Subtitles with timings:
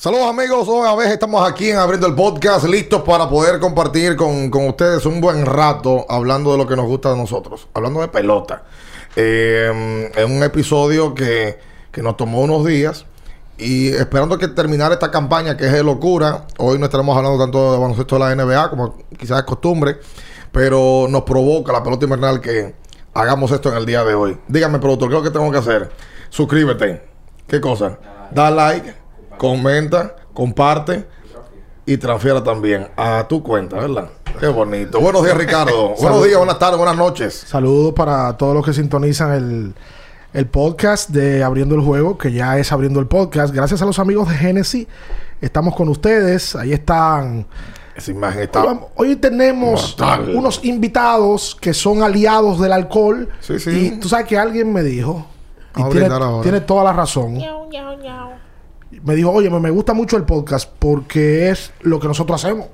[0.00, 4.48] Saludos amigos, otra vez estamos aquí en Abriendo el Podcast, listos para poder compartir con,
[4.48, 8.06] con ustedes un buen rato hablando de lo que nos gusta de nosotros, hablando de
[8.06, 8.62] pelota.
[9.16, 11.58] Eh, es un episodio que,
[11.90, 13.06] que nos tomó unos días
[13.56, 17.72] y esperando que terminar esta campaña que es de locura, hoy no estaremos hablando tanto
[17.72, 19.98] de baloncesto de la NBA como quizás es costumbre,
[20.52, 22.72] pero nos provoca la pelota invernal que
[23.14, 24.38] hagamos esto en el día de hoy.
[24.46, 25.90] Dígame, productor, ¿qué es lo que tengo que hacer?
[26.30, 27.02] Suscríbete.
[27.48, 27.98] ¿Qué cosa?
[28.30, 29.07] Da like
[29.38, 31.06] comenta, comparte
[31.86, 34.08] y transfiera también a tu cuenta, ¿verdad?
[34.38, 35.00] Qué bonito.
[35.00, 35.94] Buenos días, Ricardo.
[36.00, 37.44] Buenos días, buenas tardes, buenas noches.
[37.46, 39.74] Saludos para todos los que sintonizan el,
[40.34, 43.54] el podcast de Abriendo el Juego, que ya es Abriendo el Podcast.
[43.54, 44.86] Gracias a los amigos de Genesis.
[45.40, 46.54] Estamos con ustedes.
[46.54, 47.46] Ahí están.
[47.96, 48.62] Esa imagen está.
[48.64, 50.36] Hoy, hoy tenemos Mortal.
[50.36, 53.28] unos invitados que son aliados del alcohol.
[53.40, 53.70] Sí, sí.
[53.70, 55.26] Y tú sabes que alguien me dijo.
[55.74, 56.08] Y tiene,
[56.42, 57.38] tiene toda la razón.
[59.02, 62.66] Me dijo, oye, me, gusta mucho el podcast porque es lo que nosotros hacemos.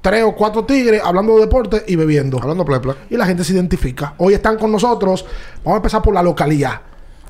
[0.00, 2.40] Tres o cuatro tigres hablando de deporte y bebiendo.
[2.40, 2.96] Hablando plepla.
[3.10, 4.14] Y la gente se identifica.
[4.18, 5.26] Hoy están con nosotros.
[5.64, 6.80] Vamos a empezar por la localidad.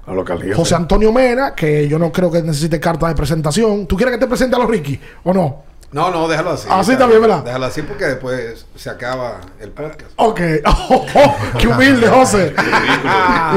[0.07, 0.57] La localidad.
[0.57, 3.87] José Antonio Mena, que yo no creo que necesite carta de presentación.
[3.87, 5.70] ¿Tú quieres que te presente a los Ricky o no?
[5.93, 6.69] No, no, déjalo así.
[6.71, 7.43] Así Déjalo- también, ¿verdad?
[7.45, 10.13] Déjalo así porque después se acaba el podcast.
[10.17, 10.41] Ok.
[10.65, 12.55] Oh, oh, ¡Qué humilde, José!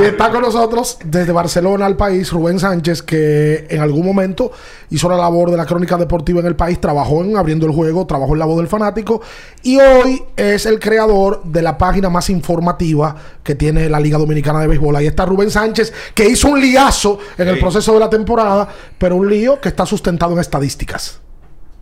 [0.02, 4.52] y está con nosotros desde Barcelona al país Rubén Sánchez, que en algún momento
[4.90, 8.08] hizo la labor de la crónica deportiva en el país, trabajó en Abriendo el Juego,
[8.08, 9.22] trabajó en La Voz del Fanático
[9.62, 14.60] y hoy es el creador de la página más informativa que tiene la Liga Dominicana
[14.60, 14.96] de Béisbol.
[14.96, 18.68] Ahí está Rubén Sánchez, que hizo un liazo en el proceso de la temporada,
[18.98, 21.20] pero un lío que está sustentado en estadísticas.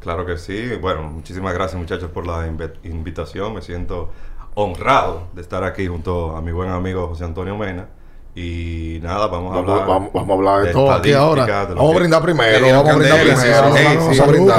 [0.02, 0.72] Claro que sí.
[0.82, 2.46] Bueno, muchísimas gracias muchachos por la
[2.84, 3.54] invitación.
[3.54, 4.12] Me siento
[4.56, 7.88] honrado de estar aquí junto a mi buen amigo José Antonio Mena.
[8.36, 9.88] Y nada, vamos a Vamos, hablar.
[9.88, 11.46] vamos- vamos a hablar de todo aquí ahora.
[11.46, 12.66] de Vamos a que- brindar primero.
[12.68, 13.62] Vamos a brindar primero.
[13.62, 14.58] Vamos a brindar.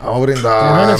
[0.00, 0.98] Vamos a brindar.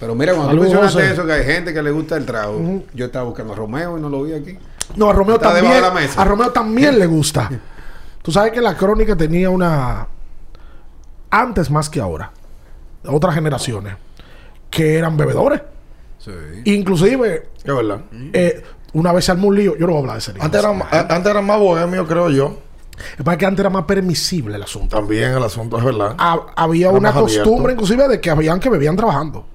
[0.00, 1.12] Pero mira, cuando Salud, tú mencionaste José.
[1.12, 2.60] eso, que hay gente que le gusta el trago,
[2.94, 4.56] yo estaba buscando a Romeo y no lo vi aquí.
[4.94, 5.72] No, a Romeo Está también.
[5.74, 6.22] de la mesa.
[6.22, 7.50] A Romeo también le gusta.
[8.22, 10.06] Tú sabes que la crónica tenía una.
[11.30, 12.30] Antes más que ahora.
[13.08, 13.94] Otras generaciones.
[14.70, 15.62] Que eran bebedores.
[16.18, 16.30] Sí.
[16.64, 18.00] Inclusive, Es verdad.
[18.32, 19.76] eh, una vez se armó un lío.
[19.76, 20.42] Yo no voy a hablar de ese lío.
[20.42, 22.58] Antes era, a- antes era más bohemio, creo yo.
[23.16, 24.96] Es para que antes era más permisible el asunto.
[24.96, 26.16] También el asunto es verdad.
[26.18, 27.42] Ha- había Era una abierto.
[27.44, 29.46] costumbre, inclusive, de que habían que bebían trabajando.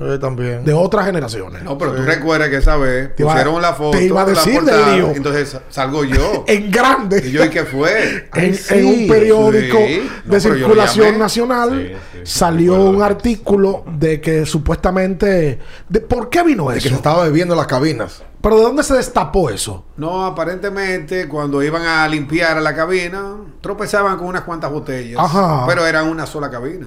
[0.00, 0.64] Eh, también.
[0.64, 1.62] De otras generaciones.
[1.62, 3.98] No, pero tú recuerdas que esa vez Te iba- pusieron la foto.
[3.98, 5.10] te iba a de la decir del portada, lío.
[5.16, 6.44] Entonces sa- salgo yo.
[6.48, 7.22] En grande.
[7.26, 8.28] y yo, ¿y qué fue?
[8.34, 8.74] en, sí.
[8.74, 10.08] en un periódico Sí.
[10.24, 15.58] No, de circulación nacional Sí, sí, sí, salió un artículo de que supuestamente
[15.88, 18.22] de por qué vino De que se eso estaba bebiendo en las cabinas.
[18.40, 23.36] pero de dónde se destapó eso No, aparentemente cuando iban a limpiar a la cabina,
[23.60, 25.18] tropezaban con unas cuantas botellas.
[25.20, 25.64] Ajá.
[25.66, 26.86] Pero eran una sola cabina.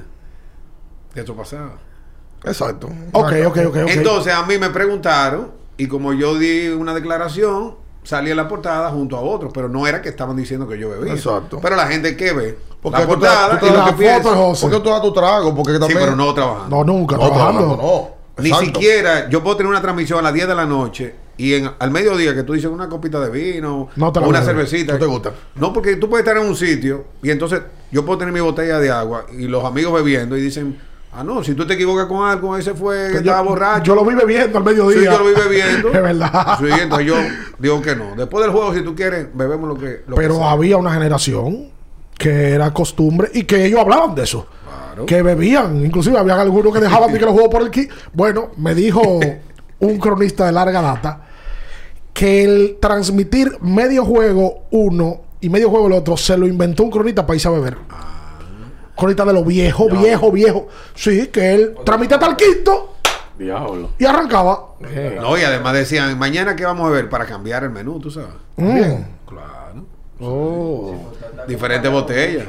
[1.15, 1.73] Y eso pasaba.
[2.43, 2.87] Exacto.
[3.11, 3.75] ok ok ok, ok.
[3.87, 8.89] Entonces a mí me preguntaron y como yo di una declaración, salí en la portada
[8.91, 11.13] junto a otros, pero no era que estaban diciendo que yo bebía.
[11.13, 11.59] Exacto.
[11.61, 14.23] Pero la gente que ve Porque la tú portada tú y lo que la piensa.
[14.23, 14.61] foto, José.
[14.67, 15.55] ¿Por qué tú das tu trago?
[15.55, 16.75] Porque Sí, pero no trabajando.
[16.77, 18.43] no nunca No, trabajando trabajando, no.
[18.43, 18.65] Ni Exacto.
[18.79, 21.91] siquiera yo puedo tener una transmisión a las 10 de la noche y en, al
[21.91, 24.93] mediodía que tú dices una copita de vino No te o una cervecita.
[24.93, 25.31] ¿No te gusta?
[25.55, 27.61] No, porque tú puedes estar en un sitio y entonces
[27.91, 30.79] yo puedo tener mi botella de agua y los amigos bebiendo y dicen,
[31.15, 33.83] ah, no, si tú te equivocas con algo, ese fue que Yo- estaba borracho.
[33.83, 35.87] yo lo vi bebiendo al mediodía Sí, yo lo vi bebiendo.
[35.93, 37.15] es verdad Sí, entonces yo
[37.59, 38.15] digo que no.
[38.15, 40.03] Después del juego, si tú quieres, bebemos lo que.
[40.07, 41.69] Lo pero había una generación
[42.17, 45.05] que era costumbre y que ellos hablaban de eso Claro.
[45.07, 48.51] que bebían inclusive había algunos que dejaban de que los juegos por el ki bueno
[48.57, 49.01] me dijo
[49.79, 51.25] un cronista de larga data
[52.13, 56.91] que el transmitir medio juego uno y medio juego el otro se lo inventó un
[56.91, 57.77] cronista para irse a beber.
[58.95, 60.67] Cronista de lo viejo, viejo, viejo.
[60.95, 62.93] Sí, que él hasta el quinto
[63.37, 63.89] Diablo.
[63.97, 64.73] y arrancaba.
[65.19, 68.29] No, y además decían, mañana qué vamos a ver para cambiar el menú, tú sabes.
[68.57, 68.81] Mm.
[69.27, 69.85] Claro.
[70.19, 70.95] Oh.
[71.47, 72.45] Diferentes botellas.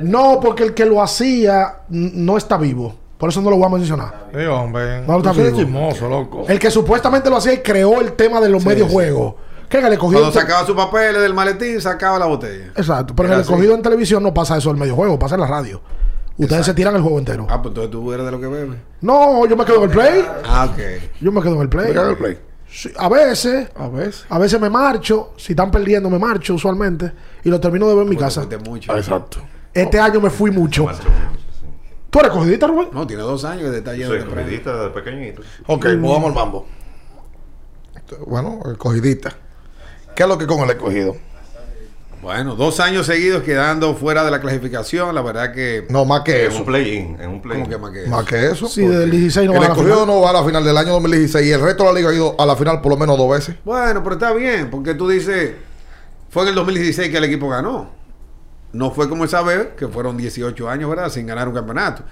[0.00, 2.94] No, porque el que lo hacía no está vivo.
[3.18, 4.26] Por eso no lo voy a mencionar.
[4.32, 5.00] Sí, hombre.
[5.06, 5.56] No, está vivo.
[5.56, 6.44] chismoso, loco.
[6.46, 9.34] El que supuestamente lo hacía y creó el tema de los medios juegos.
[9.68, 10.20] Que en el escogido.
[10.20, 12.66] Cuando sacaba sus papeles del maletín, sacaba la botella.
[12.76, 13.14] Exacto.
[13.16, 15.46] Pero en el escogido en televisión no pasa eso del medio juego, pasa en la
[15.46, 15.80] radio.
[16.38, 17.46] Ustedes se tiran el juego entero.
[17.48, 18.78] Ah, pues entonces tú eres de lo que bebes.
[19.00, 20.26] No, yo me quedo en el play.
[20.44, 20.78] Ah, ok.
[21.20, 21.88] Yo me quedo en el play.
[21.88, 22.38] ¿Me cago el play?
[22.68, 24.26] Sí, a veces, A veces.
[24.28, 25.32] a veces me marcho.
[25.38, 27.10] Si están perdiendo, me marcho usualmente.
[27.42, 28.46] Y lo termino de ver en mi casa.
[28.48, 28.92] te mucho.
[28.92, 29.38] Ah, Exacto.
[29.72, 30.86] Este año me fui mucho.
[32.10, 32.88] ¿Tú eres cogidita, Rubén?
[32.92, 34.44] No, tiene dos años que está lleno Soy de premios.
[34.44, 35.42] corridita de pequeñito.
[35.66, 36.66] Ok, pues vamos al mambo.
[38.26, 39.34] Bueno, el cogidita.
[40.16, 41.14] ¿Qué es lo que con el escogido?
[42.22, 45.14] Bueno, dos años seguidos quedando fuera de la clasificación.
[45.14, 45.86] La verdad que.
[45.90, 46.60] No, más que En eso.
[46.60, 47.66] un play-in, en un play-in.
[47.66, 48.10] ¿Cómo que más que eso?
[48.10, 48.66] Más que eso.
[48.66, 50.14] Sí, del 16 no el va a la escogido final.
[50.14, 52.14] no va a la final del año 2016 y el resto de la liga ha
[52.14, 53.56] ido a la final por lo menos dos veces.
[53.64, 55.52] Bueno, pero está bien, porque tú dices,
[56.30, 57.90] fue en el 2016 que el equipo ganó.
[58.72, 61.10] No fue como esa vez, que fueron 18 años, ¿verdad?
[61.10, 62.02] Sin ganar un campeonato.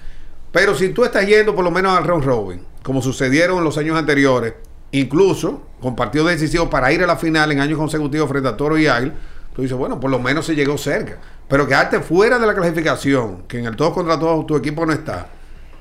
[0.51, 3.77] Pero si tú estás yendo por lo menos al round robin, como sucedieron en los
[3.77, 4.53] años anteriores,
[4.99, 8.77] incluso con partidos decisivos para ir a la final en años consecutivos frente a Toro
[8.77, 9.13] y Águila,
[9.55, 11.17] tú dices, bueno, por lo menos se llegó cerca.
[11.47, 14.93] Pero quedarte fuera de la clasificación, que en el todos contra todos tu equipo no
[14.93, 15.27] está,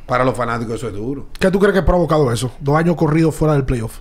[0.07, 1.27] para los fanáticos eso es duro.
[1.39, 2.53] ¿Qué tú crees que ha provocado eso?
[2.61, 3.99] Dos años corridos fuera del playoff.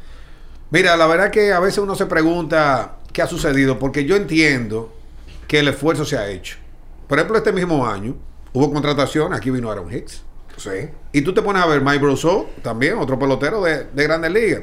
[0.71, 4.93] Mira, la verdad que a veces uno se pregunta qué ha sucedido, porque yo entiendo
[5.47, 6.57] que el esfuerzo se ha hecho.
[7.07, 8.15] Por ejemplo, este mismo año
[8.53, 10.23] hubo contratación, aquí vino Aaron Hicks.
[10.57, 10.89] Sí.
[11.11, 14.61] Y tú te pones a ver Mike Brousseau, también otro pelotero de, de grandes ligas.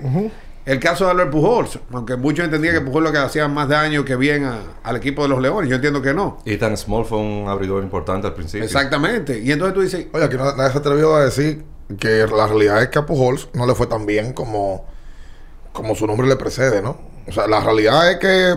[0.67, 4.05] El caso de Albert Pujols, aunque muchos entendían que Pujols lo que hacía más daño
[4.05, 6.39] que bien a- al equipo de los Leones, yo entiendo que no.
[6.45, 8.65] Ethan Small fue un abridor importante al principio.
[8.65, 9.41] Exactamente.
[9.41, 11.65] Y entonces tú dices, Oye, aquí na- nadie se atrevió a decir
[11.99, 14.85] que la realidad es que a Pujols no le fue tan bien como,
[15.73, 16.99] como su nombre le precede, ¿no?
[17.27, 18.55] O sea, la realidad es que,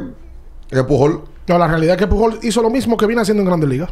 [0.70, 3.48] que Pujol No, la realidad es que Pujol hizo lo mismo que viene haciendo en
[3.48, 3.90] Grandes Ligas.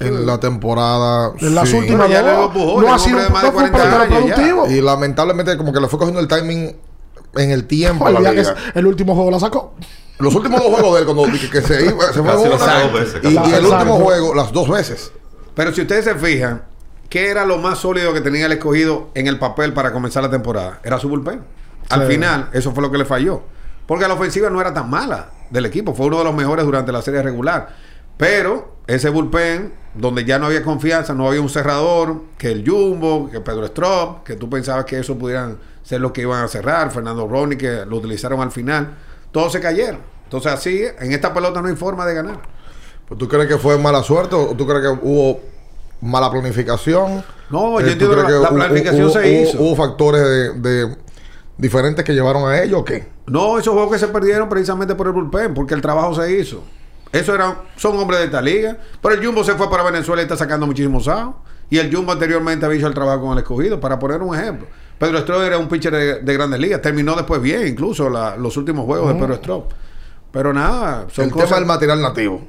[0.00, 1.32] En la temporada...
[1.40, 1.76] En las sí.
[1.76, 4.34] últimas no ha sido de más de no fue un 40 pelotero años ya.
[4.34, 4.66] productivo.
[4.68, 6.76] Y lamentablemente como que le fue cogiendo el timing
[7.36, 8.52] en el tiempo a El la día que liga.
[8.52, 9.74] es- el último juego la sacó.
[10.18, 12.82] Los últimos dos juegos de él, cuando que, que se iba, se fue una, las
[12.82, 15.12] dos veces, y, el último juego, las dos veces.
[15.54, 16.62] pero si ustedes se fijan,
[17.08, 20.30] ¿qué era lo más sólido que tenía el escogido en el papel para comenzar la
[20.30, 20.80] temporada?
[20.82, 21.42] Era su bullpen.
[21.90, 22.12] Al Sí.
[22.14, 23.42] final, eso fue lo que le falló.
[23.86, 25.94] Porque la ofensiva no era tan mala del equipo.
[25.94, 27.68] Fue uno de los mejores durante la serie regular.
[28.18, 33.30] Pero ese bullpen, donde ya no había confianza, no había un cerrador, que el Jumbo,
[33.30, 36.90] que Pedro Strop, que tú pensabas que eso pudieran ser los que iban a cerrar,
[36.90, 38.96] Fernando Ronnie, que lo utilizaron al final,
[39.32, 40.00] todos se cayeron.
[40.24, 42.40] Entonces así, en esta pelota no hay forma de ganar.
[43.08, 45.40] Pues, ¿Tú crees que fue mala suerte o tú crees que hubo
[46.02, 47.24] mala planificación?
[47.50, 49.62] No, yo ¿tú entiendo que la- planificación hubo- se hubo- hizo.
[49.62, 50.96] ¿Hubo factores de, de
[51.56, 53.08] diferentes que llevaron a ello o qué?
[53.26, 56.62] No, esos juegos que se perdieron precisamente por el bullpen, porque el trabajo se hizo.
[57.18, 58.76] Eso eran, son hombres de esta liga.
[59.02, 61.36] Pero el Jumbo se fue para Venezuela y está sacando muchísimos outs.
[61.70, 64.66] Y el Jumbo anteriormente había hecho el trabajo con el escogido, para poner un ejemplo.
[64.98, 66.80] Pedro Strop era un pitcher de, de grandes ligas.
[66.82, 69.70] Terminó después bien, incluso la- los últimos juegos de Pedro Strop.
[70.32, 71.48] Pero nada, son el cosas.
[71.48, 72.40] tema del material nativo.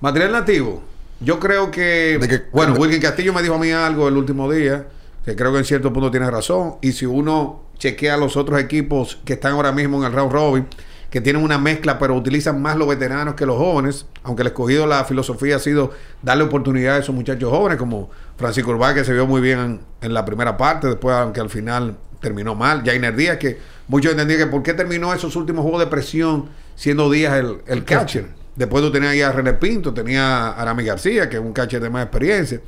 [0.00, 0.82] Material nativo.
[1.20, 2.18] Yo creo que.
[2.20, 4.86] De que- bueno, de- Wilkin Castillo me dijo a mí algo el último día,
[5.24, 6.74] que creo que en cierto punto tiene razón.
[6.82, 10.66] Y si uno chequea los otros equipos que están ahora mismo en el round robin,
[11.14, 14.84] que tienen una mezcla, pero utilizan más los veteranos que los jóvenes, aunque el escogido
[14.84, 19.12] la filosofía ha sido darle oportunidad a esos muchachos jóvenes, como Francisco Urbán, que se
[19.12, 22.82] vio muy bien en, en la primera parte, después, aunque al final terminó mal.
[22.84, 27.08] Jainer Díaz, que muchos entendían que por qué terminó esos últimos juegos de presión siendo
[27.08, 28.26] Díaz el, el catcher.
[28.56, 31.80] Después tú tenías ahí a René Pinto, tenía a Arami García, que es un catcher
[31.80, 32.60] de más experiencia.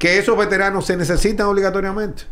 [0.00, 2.24] Que esos veteranos se necesitan obligatoriamente.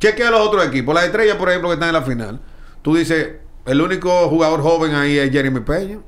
[0.00, 0.92] Chequea los otros equipos.
[0.92, 2.40] Las estrellas, por ejemplo, que están en la final.
[2.82, 3.28] Tú dices,
[3.66, 5.98] el único jugador joven ahí es Jeremy Peña,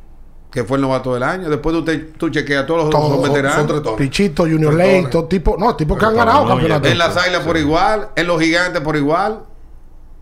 [0.51, 1.49] que fue el novato del año.
[1.49, 3.85] Después tú, te, tú chequeas todos los otros Todos son veteranos.
[3.85, 3.97] son.
[3.97, 6.89] Pichito, Junior todo tipo, no, tipos que han ganado no, campeonato.
[6.89, 9.41] En las águilas por igual, en los gigantes por igual.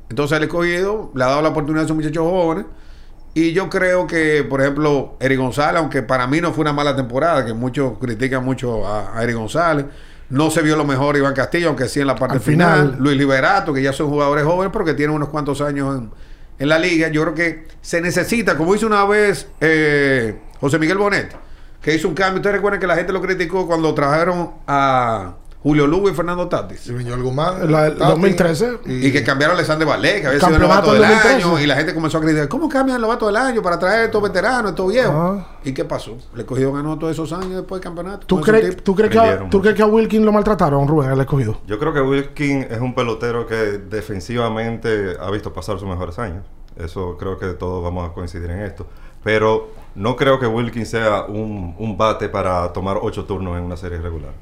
[0.09, 2.67] Entonces el escogido le ha dado la oportunidad a esos muchachos jóvenes.
[3.33, 6.97] Y yo creo que, por ejemplo, Eric González, aunque para mí no fue una mala
[6.97, 9.87] temporada, que muchos critican mucho a, a Eric González,
[10.31, 12.81] no se vio lo mejor Iván Castillo, aunque sí en la parte Al final.
[12.89, 12.97] final.
[13.01, 16.11] Luis Liberato, que ya son jugadores jóvenes, pero que tienen unos cuantos años en,
[16.61, 17.09] en la liga.
[17.09, 21.35] Yo creo que se necesita, como hizo una vez eh, José Miguel Bonet,
[21.83, 22.37] que hizo un cambio.
[22.37, 26.81] Ustedes recuerdan que la gente lo criticó cuando trajeron a Julio Lugo y Fernando Tatis.
[26.81, 27.71] Si Viñuel Guzmán.
[27.71, 28.79] La- el Tati, 2013.
[28.87, 31.45] Y que cambiaron a Alexander Valé, que había sido el novato del del 2013.
[31.49, 31.61] año.
[31.61, 34.05] Y la gente comenzó a criticar, ¿cómo cambian el novato del año para traer a
[34.05, 35.13] estos veteranos, estos viejos?
[35.15, 35.59] Ah.
[35.63, 36.17] ¿Y qué pasó?
[36.35, 38.27] Le cogió ganó todos esos años después del campeonato.
[38.27, 38.83] ¿Tú crees.
[38.83, 41.59] ¿tú, crees que a, ¿Tú crees que a Wilkin lo maltrataron, Rubén, el escogido?
[41.67, 46.45] Yo creo que Wilkin es un pelotero que defensivamente ha visto pasar sus mejores años.
[46.77, 48.87] Eso creo que todos vamos a coincidir en esto.
[49.23, 53.77] Pero no creo que Wilkin sea un, un bate para tomar ocho turnos en una
[53.77, 54.33] serie regular.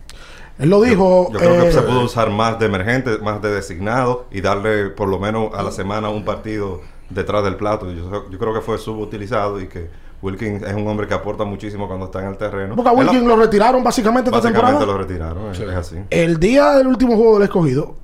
[0.59, 1.29] Él lo dijo.
[1.33, 4.91] Yo creo eh, que se puede usar más de emergente, más de designado y darle
[4.91, 7.91] por lo menos a la semana un partido detrás del plato.
[7.93, 9.89] Yo, yo creo que fue subutilizado y que
[10.21, 12.75] Wilkin es un hombre que aporta muchísimo cuando está en el terreno.
[12.75, 14.93] Porque a Él Wilkin la- lo retiraron básicamente esta básicamente temporada.
[14.93, 15.97] lo retiraron, es- es así.
[16.11, 17.95] El día del último juego del escogido,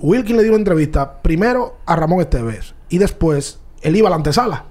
[0.00, 4.16] Wilkin le dio una entrevista primero a Ramón Esteves y después él iba a la
[4.16, 4.64] antesala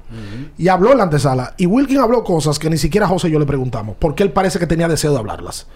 [0.57, 1.53] y habló en la antesala.
[1.57, 4.59] Y Wilkin habló cosas que ni siquiera José y yo le preguntamos porque él parece
[4.59, 5.67] que tenía deseo de hablarlas.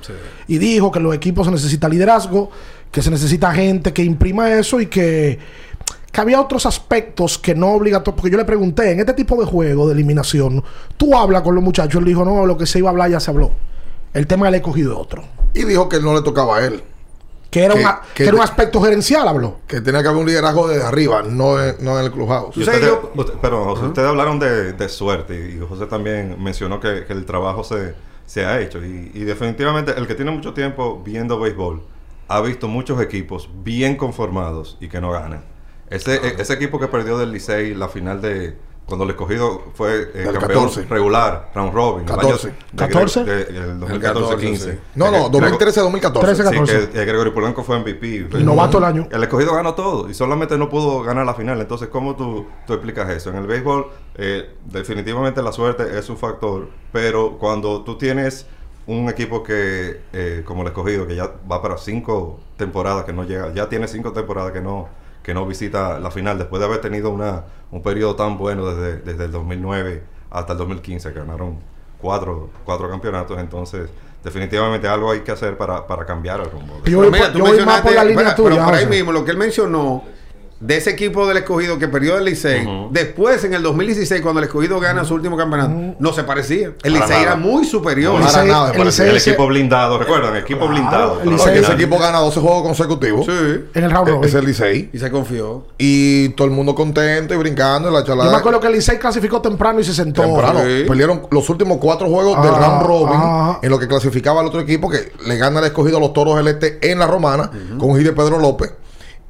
[0.48, 2.50] Y dijo que en los equipos se necesita liderazgo,
[2.92, 5.38] que se necesita gente que imprima eso y que,
[6.12, 8.16] que había otros aspectos que no obligatorios.
[8.16, 10.64] Porque yo le pregunté, en este tipo de juego de eliminación,
[10.98, 12.00] tú hablas con los muchachos.
[12.00, 13.52] Él dijo, no, lo que se iba a hablar ya se habló.
[14.14, 15.24] El tema del escogido de otro.
[15.54, 16.82] Y dijo que no le tocaba a él.
[17.50, 19.60] Que era, Que- una- que que era un aspecto gerencial, habló.
[19.68, 22.54] Que tenía que haber un liderazgo desde arriba, no en, no en el clubhouse.
[22.56, 27.14] Yo- usted- perdón, José, ustedes hablaron de, de suerte y José también mencionó que, que
[27.14, 27.94] el trabajo se,
[28.26, 28.84] se ha hecho.
[28.84, 31.82] Y, y definitivamente el que tiene mucho tiempo viendo béisbol
[32.28, 35.46] ha visto muchos equipos bien conformados y que no ganan.
[35.90, 40.12] Ese, e- ese equipo que perdió del Licey la final de cuando el escogido fue
[40.14, 40.86] eh, campeón 14.
[40.86, 42.06] regular, round robin.
[42.08, 42.48] el año 14.
[42.50, 43.24] de- 14.
[43.24, 44.02] de- el 2014-15.
[44.02, 44.80] 14, sí.
[44.96, 46.20] No, no, 2013-2014.
[46.22, 46.90] 13, Sí, 14.
[46.90, 48.28] que eh, Gregorio Polanco fue MVP.
[48.44, 49.08] Novato del año.
[49.12, 51.60] El escogido ganó todo y solamente no pudo ganar la final.
[51.60, 53.32] Entonces, ¿cómo tú, tú explicas eso?
[53.32, 58.46] En el béisbol, eh, definitivamente la suerte es un factor, pero cuando tú tienes
[58.88, 63.24] un equipo que, eh, como el escogido, que ya va para cinco temporadas que no
[63.24, 64.88] llega, ya tiene cinco temporadas que no,
[65.26, 68.98] que no visita la final, después de haber tenido una, un periodo tan bueno desde,
[69.00, 71.58] desde el 2009 hasta el 2015, que ganaron
[72.00, 73.90] cuatro, cuatro campeonatos, entonces
[74.24, 76.76] definitivamente algo hay que hacer para, para cambiar el rumbo.
[76.78, 78.50] Yo Pero voy, mira, por- tú yo voy más por la línea espera, tuya.
[78.52, 80.04] Pero por ahí mismo, lo que él mencionó
[80.66, 84.46] de ese equipo del escogido que perdió el Licey, después en el 2016, cuando el
[84.46, 86.72] escogido gana su último campeonato, no se parecía.
[86.84, 88.20] El Licey era muy superior.
[88.22, 88.84] Para Licey- nada, el.
[88.86, 91.22] Licey El equipo blindado, recuerdan, equipo blindado.
[91.22, 93.26] el No, Licey- ese equipo gana 12 juegos consecutivos.
[93.26, 93.32] Sí.
[93.74, 94.24] En el round robin.
[94.24, 94.90] Es el Licey.
[94.94, 95.68] Y se confió.
[95.78, 98.26] Y todo el mundo contento y brincando en la Yo charla.
[98.32, 100.22] me acuerdo que el Licey clasificó temprano y se sentó.
[100.24, 100.62] temprano.
[100.66, 100.84] Sí.
[100.88, 103.60] Perdieron los últimos cuatro juegos del Ah, round robin ah.
[103.62, 106.36] en lo que clasificaba al otro equipo que le gana el escogido a los toros
[106.38, 108.74] del este en la romana con un hit de Pedro López.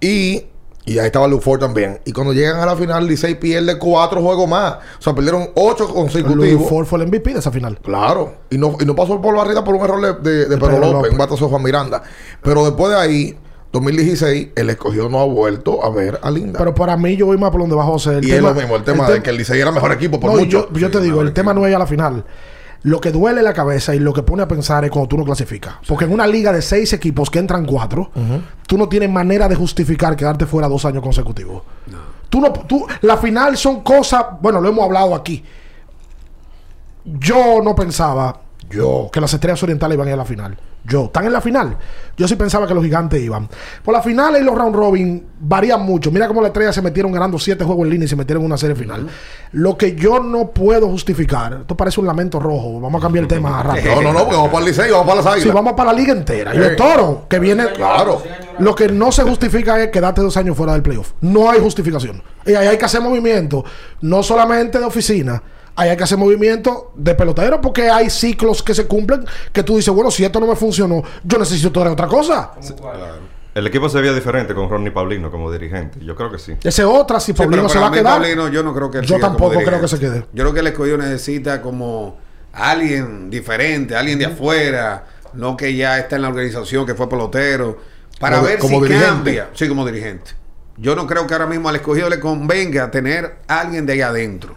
[0.01, 0.43] Y,
[0.85, 1.99] y ahí estaba Lufort también.
[2.05, 4.75] Y cuando llegan a la final, Licey pierde cuatro juegos más.
[4.99, 6.69] O sea, perdieron ocho consecutivos.
[6.69, 7.79] Ford fue el MVP de esa final.
[7.81, 8.35] Claro.
[8.51, 10.91] Y no, y no pasó por barrida por un error de, de, de Pedro López,
[10.91, 11.11] López.
[11.11, 12.03] un batazo de Juan Miranda.
[12.41, 13.37] Pero después de ahí,
[13.71, 16.59] 2016, el escogido no ha vuelto a ver a Linda.
[16.59, 18.19] Pero para mí yo voy más por donde va José.
[18.19, 20.31] El y es lo mismo, el tema de que el Licey era mejor equipo por
[20.31, 20.69] No, mucho.
[20.71, 22.23] yo, yo te digo, el tema no es a la final.
[22.85, 25.25] Lo que duele la cabeza y lo que pone a pensar es cuando tú no
[25.25, 25.77] clasificas.
[25.87, 28.11] Porque en una liga de seis equipos que entran cuatro,
[28.67, 31.63] tú no tienes manera de justificar quedarte fuera dos años consecutivos.
[32.29, 35.43] Tú no, tú, la final son cosas, bueno, lo hemos hablado aquí.
[37.05, 40.55] Yo no pensaba, yo, que las estrellas orientales iban a ir a la final.
[40.87, 41.77] Yo, ¿están en la final?
[42.15, 43.49] Yo sí pensaba que los gigantes iban.
[43.83, 46.11] Por la final y los round robin varían mucho.
[46.11, 48.45] Mira cómo las estrellas se metieron ganando siete juegos en línea y se metieron en
[48.47, 49.07] una serie final.
[49.53, 52.79] Lo que yo no puedo justificar, esto parece un lamento rojo.
[52.79, 53.95] Vamos a cambiar el tema rápido.
[53.95, 55.55] No, no, no, porque vamos para el Licey, vamos para las Si águilas.
[55.55, 56.55] vamos para la liga entera.
[56.55, 57.65] Y el toro, que viene.
[57.73, 58.21] Claro.
[58.59, 61.13] Lo que no se justifica es quedarte dos años fuera del playoff.
[61.21, 62.21] No hay justificación.
[62.45, 63.65] Y ahí hay que hacer movimiento,
[64.01, 65.41] no solamente de oficina.
[65.77, 69.75] Ahí hay que hacer movimiento de pelotero porque hay ciclos que se cumplen que tú
[69.75, 72.51] dices, bueno, si esto no me funcionó, yo necesito otra cosa.
[73.53, 75.99] El equipo se veía diferente con Ronnie Paulino como dirigente.
[76.03, 76.53] Yo creo que sí.
[76.63, 78.19] Esa es otra, si Sí, pero Paulino se va a quedar.
[78.19, 80.19] Paulino, yo no creo que él Yo como tampoco creo que se quede.
[80.33, 82.17] Yo creo que el escogido necesita como
[82.51, 87.77] alguien diferente, alguien de afuera, no que ya está en la organización, que fue pelotero,
[88.19, 89.07] para Como- ver como si dirigente.
[89.07, 89.49] cambia.
[89.53, 90.31] Sí, como dirigente.
[90.77, 94.55] Yo no creo que ahora mismo al escogido le convenga tener alguien de ahí adentro.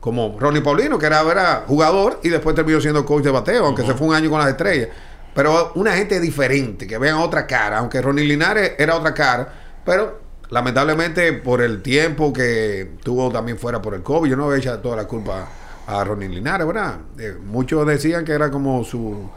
[0.00, 3.84] Como Ronnie Paulino, que era, era jugador y después terminó siendo coach de bateo, aunque
[3.84, 4.88] se fue un año con las estrellas.
[5.34, 9.52] Pero una gente diferente, que vean otra cara, aunque Ronnie Linares era otra cara,
[9.84, 14.56] pero lamentablemente por el tiempo que tuvo también fuera por el COVID, yo no voy
[14.56, 15.46] a echar toda la culpa
[15.86, 16.96] a Ronnie Linares, ¿verdad?
[17.18, 19.30] Eh, muchos decían que era como su,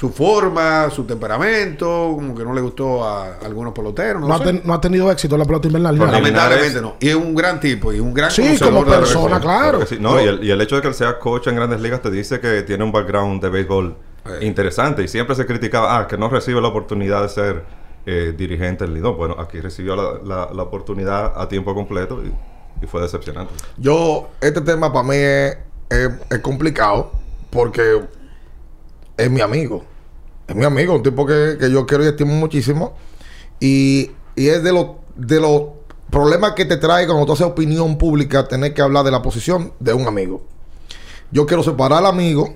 [0.00, 4.22] su forma, su temperamento, como que no le gustó a algunos peloteros.
[4.22, 5.98] No, No ha, ten- no ha tenido éxito en la pelota invernal.
[5.98, 6.94] Lamentablemente no.
[7.00, 9.80] Y es un gran tipo y un gran Sí, como de la persona, claro.
[10.00, 12.10] No, y, el, y el hecho de que él sea coach en grandes ligas te
[12.10, 14.38] dice que tiene un background de béisbol Eh.
[14.46, 15.02] interesante.
[15.02, 17.64] Y siempre se criticaba, ah, que no recibe la oportunidad de ser
[18.06, 19.18] eh, dirigente en Lidón.
[19.18, 22.32] Bueno, aquí recibió la, la- la oportunidad a tiempo completo y,
[22.82, 23.52] y fue decepcionante.
[23.76, 25.58] Yo, este tema para mí es,
[25.90, 27.12] es- es complicado
[27.50, 28.00] porque
[29.18, 29.84] es mi amigo.
[30.50, 32.94] Es mi amigo, un tipo que, que yo quiero y estimo muchísimo.
[33.60, 35.62] Y, y es de los de los
[36.10, 39.72] problemas que te trae cuando tú haces opinión pública tener que hablar de la posición
[39.78, 40.42] de un amigo.
[41.30, 42.52] Yo quiero separar al amigo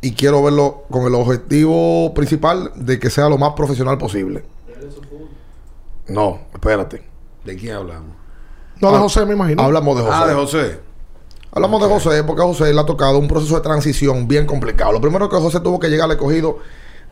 [0.00, 4.42] y quiero verlo con el objetivo principal de que sea lo más profesional posible.
[6.08, 7.04] No, espérate.
[7.44, 8.16] ¿De quién hablamos?
[8.80, 9.62] No, de Ah, José, me imagino.
[9.62, 10.16] Hablamos de José.
[10.16, 10.80] Ah, de José.
[11.52, 14.90] Hablamos de José porque a José le ha tocado un proceso de transición bien complicado.
[14.90, 16.58] Lo primero que José tuvo que llegar al escogido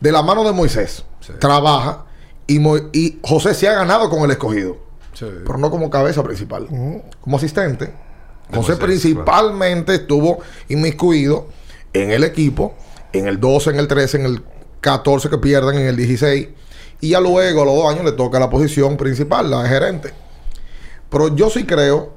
[0.01, 1.05] de la mano de Moisés.
[1.21, 1.31] Sí.
[1.39, 2.05] Trabaja
[2.47, 4.77] y, Mo- y José se ha ganado con el escogido,
[5.13, 5.25] Sí.
[5.45, 6.67] pero no como cabeza principal,
[7.21, 7.85] como asistente.
[7.85, 11.47] De José Moisés, principalmente estuvo inmiscuido
[11.93, 12.73] en el equipo,
[13.13, 14.43] en el 12, en el 13, en el
[14.81, 16.49] 14 que pierden, en el 16.
[17.01, 20.13] Y ya luego, a los dos años, le toca la posición principal, la de gerente.
[21.09, 22.13] Pero yo sí creo,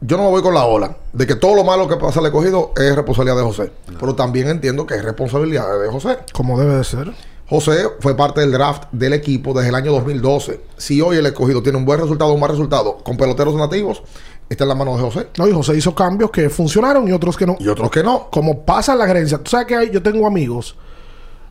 [0.00, 2.26] yo no me voy con la ola, de que todo lo malo que pasa al
[2.26, 3.72] escogido es responsabilidad de José.
[3.98, 6.18] Pero también entiendo que es responsabilidad de José.
[6.32, 7.12] Como debe de ser.
[7.48, 10.60] José fue parte del draft del equipo desde el año 2012.
[10.76, 14.02] Si hoy el escogido tiene un buen resultado o un mal resultado con peloteros nativos,
[14.48, 15.28] está en la mano de José.
[15.36, 17.56] No, y José hizo cambios que funcionaron y otros que no.
[17.58, 18.28] Y otros que no.
[18.30, 19.38] Como pasa en la gerencia.
[19.38, 20.76] Tú sabes que hay- yo tengo amigos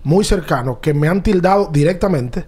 [0.03, 2.46] muy cercanos que me han tildado directamente.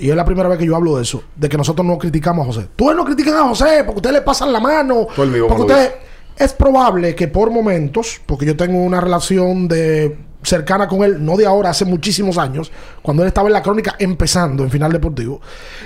[0.00, 1.22] Y es la primera vez que yo hablo de eso.
[1.36, 2.68] De que nosotros no criticamos a José.
[2.74, 5.06] Tú no critican a José porque ustedes le pasan la mano.
[5.14, 5.92] Tú el vivo porque ustedes...
[6.38, 11.36] Es probable que por momentos, porque yo tengo una relación de cercana con él, no
[11.36, 12.70] de ahora, hace muchísimos años,
[13.02, 15.40] cuando él estaba en la crónica empezando en Final Deportivo.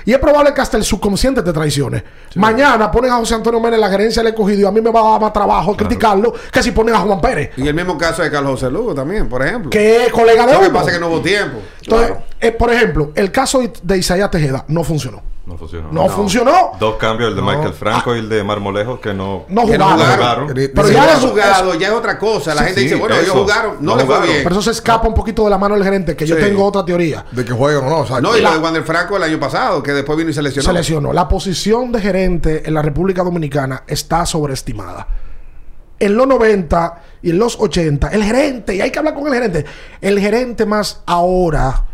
[0.05, 2.03] Y es probable que hasta el subconsciente te traicione.
[2.35, 5.01] Mañana ponen a José Antonio en la gerencia del escogido y a mí me va
[5.01, 8.21] a dar más trabajo criticarlo que si ponen a Juan Pérez, Y el mismo caso
[8.23, 9.69] de Carlos José Lugo también, por ejemplo.
[9.69, 11.59] que es colega de Lo que pasa es que no hubo tiempo.
[11.81, 12.23] Entonces, Claro.
[12.39, 15.34] eh, por ejemplo, el caso de Isaías Tejeda no funcionó.
[15.45, 15.89] No funcionó.
[15.91, 16.71] No, funcionó.
[16.79, 19.99] Dos cambios, el de Michael Franco y el de Marmolejo, que no, No jugaron.
[19.99, 20.47] jugaron.
[20.55, 22.55] Pero ya han jugado, ya es otra cosa.
[22.55, 24.37] La Sí, gente sí, dice, bueno, ellos jugaron, no, No les fue bien.
[24.43, 26.83] Pero eso se escapa un poquito de la mano del gerente, que yo tengo otra
[26.83, 27.25] teoría.
[27.31, 28.21] De que jueguen o no.
[28.21, 30.65] No, y lo de Wander Franco el año pasado, que después vino y se lesionó.
[30.65, 31.13] Se lesionó.
[31.13, 35.07] La posición de gerente en la República Dominicana está sobreestimada.
[35.99, 39.33] En los 90 y en los 80, el gerente, y hay que hablar con el
[39.33, 39.63] gerente,
[40.01, 41.85] el gerente más ahora,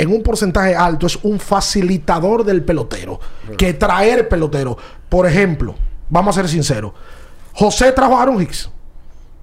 [0.00, 3.20] en un porcentaje alto, es un facilitador del pelotero,
[3.56, 4.76] que traer pelotero.
[5.08, 5.74] Por ejemplo,
[6.08, 6.92] vamos a ser sinceros,
[7.54, 8.70] José trajo a Aaron Hicks.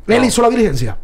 [0.07, 0.97] Él hizo la diligencia.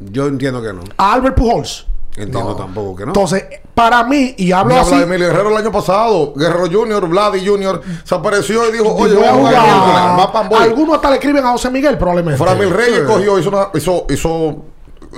[0.00, 0.80] Yo entiendo que no.
[0.96, 1.86] A Albert Pujols.
[2.16, 3.10] Entiendo tampoco que no.
[3.10, 7.08] Entonces, para mí, y hablo Ni a así, Vladimir Guerrero el año pasado, Guerrero Junior,
[7.08, 10.62] Vladi Junior, se apareció y dijo, oye, voy a jugar.
[10.62, 12.42] Algunos hasta le escriben a José Miguel, probablemente.
[12.42, 13.06] Framil Reyes Sí.
[13.06, 14.64] cogió, hizo una, hizo, hizo,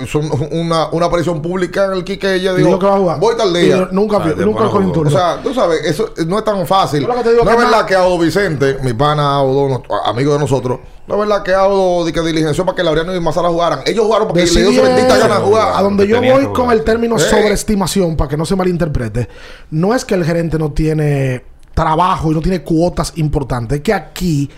[0.03, 0.19] hizo
[0.51, 2.33] una, una aparición pública en el Quique.
[2.35, 3.19] Ella dijo, que va a jugar.
[3.19, 3.87] voy tal Y día.
[3.91, 4.63] nunca, Ah, nunca.
[4.65, 7.07] O sea, tú sabes, eso no es tan fácil.
[7.07, 11.19] No que es verdad que Audo Vicente, mi pana Audo, amigo de nosotros, no es
[11.19, 13.79] verdad que Audo di que diligenció para que Laureano y Mazara jugaran.
[13.85, 15.73] Ellos jugaron porque le dio su bendita gana jugar.
[15.75, 17.19] A donde yo voy con el término Eh.
[17.19, 19.29] sobreestimación, para que no se malinterprete,
[19.71, 21.43] no es que el gerente no tiene
[21.73, 24.49] trabajo y no tiene cuotas importantes, es que aquí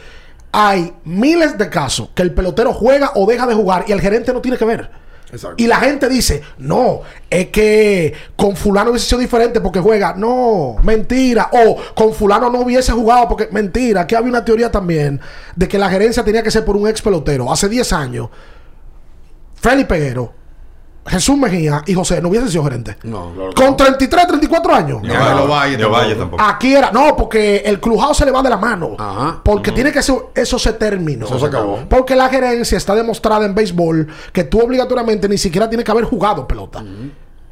[0.52, 4.32] hay miles de casos que el pelotero juega o deja de jugar y el gerente
[4.34, 4.90] no tiene que ver.
[5.58, 10.14] Y la gente dice, no, es que con fulano hubiese sido diferente porque juega.
[10.16, 11.50] No, mentira.
[11.52, 14.08] O con fulano no hubiese jugado porque mentira.
[14.08, 15.20] Que había una teoría también
[15.56, 17.52] de que la gerencia tenía que ser por un ex pelotero.
[17.52, 18.30] Hace 10 años,
[19.56, 20.34] Félix Peguero,
[21.08, 22.96] Jesús Mejía y José no hubiesen sido gerentes.
[23.04, 23.52] No, claro.
[23.56, 25.02] Con 33, 34 años.
[25.02, 26.38] Ni a los Valles Ni a Valle tampoco.
[26.38, 26.44] tampoco.
[26.44, 28.96] Aquí era, no, porque el crujado se le va de la mano.
[28.98, 29.42] Ajá.
[29.44, 31.26] Porque tiene que ser, eso se terminó.
[31.26, 31.80] Eso se acabó.
[31.90, 36.06] Porque la gerencia está demostrada en béisbol que tú obligatoriamente ni siquiera tienes que haber
[36.06, 36.84] jugado pelota.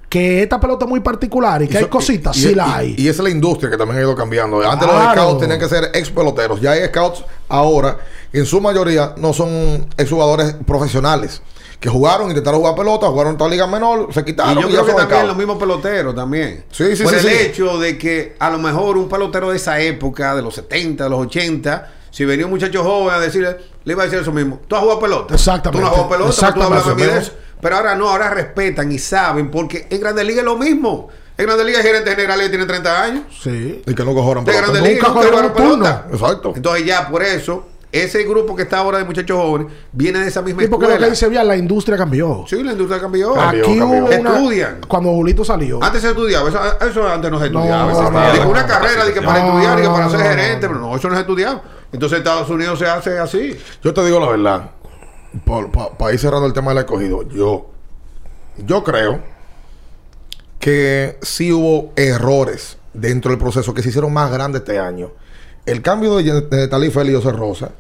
[0.10, 2.76] Que esta pelota es muy particular y que hay Eso- cositas, y- sí y- la
[2.78, 2.96] hay.
[2.98, 4.62] Y esa es la industria que también ha ido cambiando.
[4.70, 6.62] Antes los scouts tenían que ser ex peloteros.
[6.62, 7.98] Ya hay scouts ahora,
[8.32, 11.42] en su mayoría, no son ex jugadores profesionales.
[11.80, 14.58] Que jugaron, intentaron jugar pelota, jugaron en otra liga menor, se quitaron.
[14.58, 16.66] Y yo y creo que también los mismos peloteros también.
[16.72, 17.44] Sí, sí, Por sí, el sí.
[17.46, 21.10] hecho de que a lo mejor un pelotero de esa época, de los 70, de
[21.10, 24.62] los 80, si venía un muchacho joven a decirle, le iba a decir eso mismo.
[24.68, 25.34] Tú has jugado pelota.
[25.34, 25.78] Exactamente.
[25.78, 26.90] Tú no has jugado pelota, pero tú Exactamente.
[26.90, 27.32] hablas de eso.
[27.62, 31.10] Pero ahora no, ahora respetan y saben, porque en Grandes Ligas es lo mismo.
[31.38, 33.24] En Grandes Ligas, gerentes generales tienen 30 años.
[33.44, 33.82] Sí.
[33.86, 34.72] Y que no cojoran De pelota.
[34.72, 36.08] Grandes Nunca Ligas un pelota.
[36.12, 36.54] Exacto.
[36.56, 37.68] Entonces ya por eso,
[38.04, 40.92] ese grupo que está ahora de muchachos jóvenes viene de esa misma Y porque lo
[40.92, 41.08] escuela.
[41.08, 42.46] que dice bien, la industria cambió.
[42.48, 43.34] Sí, la industria cambió.
[43.34, 43.86] Cambió, Aquí cambió.
[43.86, 44.16] hubo una...
[44.36, 44.78] Estudian.
[44.88, 45.84] Cuando Julito salió.
[45.84, 47.92] Antes se estudiaba, eso, eso antes no se estudiaba.
[47.92, 50.26] No, de una no, carrera de que no, para estudiar y que para ser no,
[50.26, 50.74] gerente, no.
[50.74, 51.62] pero no, eso no se estudiaba.
[51.92, 53.58] Entonces Estados Unidos se hace así.
[53.84, 54.72] Yo te digo la verdad.
[55.98, 57.70] Para ir cerrando el tema del escogido, yo,
[58.66, 59.20] yo creo
[60.60, 65.12] que sí hubo errores dentro del proceso que se hicieron más grandes este año.
[65.66, 67.72] El cambio de, de Talí José Rosa,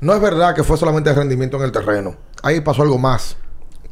[0.00, 2.14] no es verdad que fue solamente el rendimiento en el terreno.
[2.42, 3.36] Ahí pasó algo más.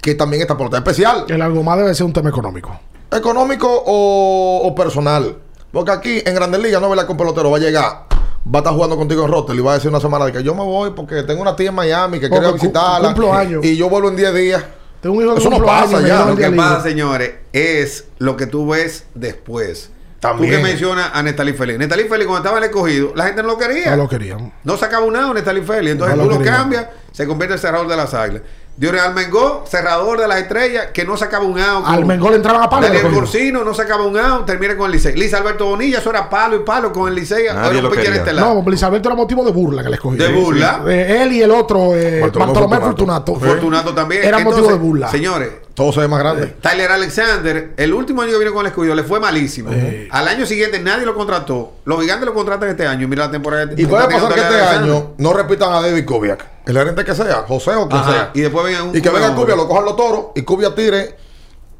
[0.01, 1.25] Que también esta pelota especial.
[1.29, 2.79] El algo más debe ser un tema económico.
[3.11, 5.37] ¿Económico o, o personal?
[5.73, 8.59] Porque aquí en Grandes Ligas no verdad que un pelotero va a llegar, va a
[8.59, 10.63] estar jugando contigo en Rotel y va a decir una semana de que yo me
[10.65, 13.09] voy porque tengo una tía en Miami que cu- visitarla.
[13.09, 13.65] cumplo años.
[13.65, 14.65] Y yo vuelvo en 10 días.
[15.01, 16.25] Tengo un hijo que Eso no pasa años, ya.
[16.25, 19.91] Lo que día pasa, señores, es lo que tú ves después.
[20.21, 20.51] También.
[20.53, 21.79] Tú que mencionas a Nestalí Félix.
[21.79, 23.91] Nestalí Félix, cuando estaba en el escogido, la gente no lo quería.
[23.91, 24.53] No lo querían.
[24.65, 25.93] No sacaba un out Nestalí Félix.
[25.93, 28.43] Entonces No tú lo cambias, se convierte en cerrador de las águilas.
[28.79, 31.85] Dios Almengó, cerrador de las estrellas, que no sacaba un out.
[31.87, 32.87] Al Mengol entraban a palo.
[32.87, 33.11] Daniel.
[33.11, 35.17] Corsino no sacaba un out, termina con el Licey.
[35.17, 37.47] Liz Alberto Bonilla, eso era palo y palo con el Licey.
[37.47, 38.45] Estelar.
[38.45, 40.19] No, Luis Alberto era motivo de burla que le escogí.
[40.19, 40.83] De burla.
[40.89, 43.33] Eh, él y el otro, eh, Bartolomé Bartolomé Fortunato.
[43.33, 43.61] Fortunato.
[43.61, 44.25] Fortunato también.
[44.25, 45.11] Era motivo de burla.
[45.11, 46.47] Señores, Todo se ve más grande.
[46.63, 49.71] Tyler Alexander, el último año que vino con el escudo le fue malísimo.
[50.11, 51.75] Al año siguiente nadie lo contrató.
[51.85, 53.07] Los gigantes lo contratan este año.
[53.07, 53.71] Mira la temporada.
[53.77, 54.91] Y puede pasar que este Alexander.
[54.91, 56.47] año no repitan a David Kubiak.
[56.65, 58.31] El gerente que sea, José o quien Ajá, sea.
[58.33, 61.15] y después venga un- Y que venga Kubiak, lo cojan los toros y Kubiak tire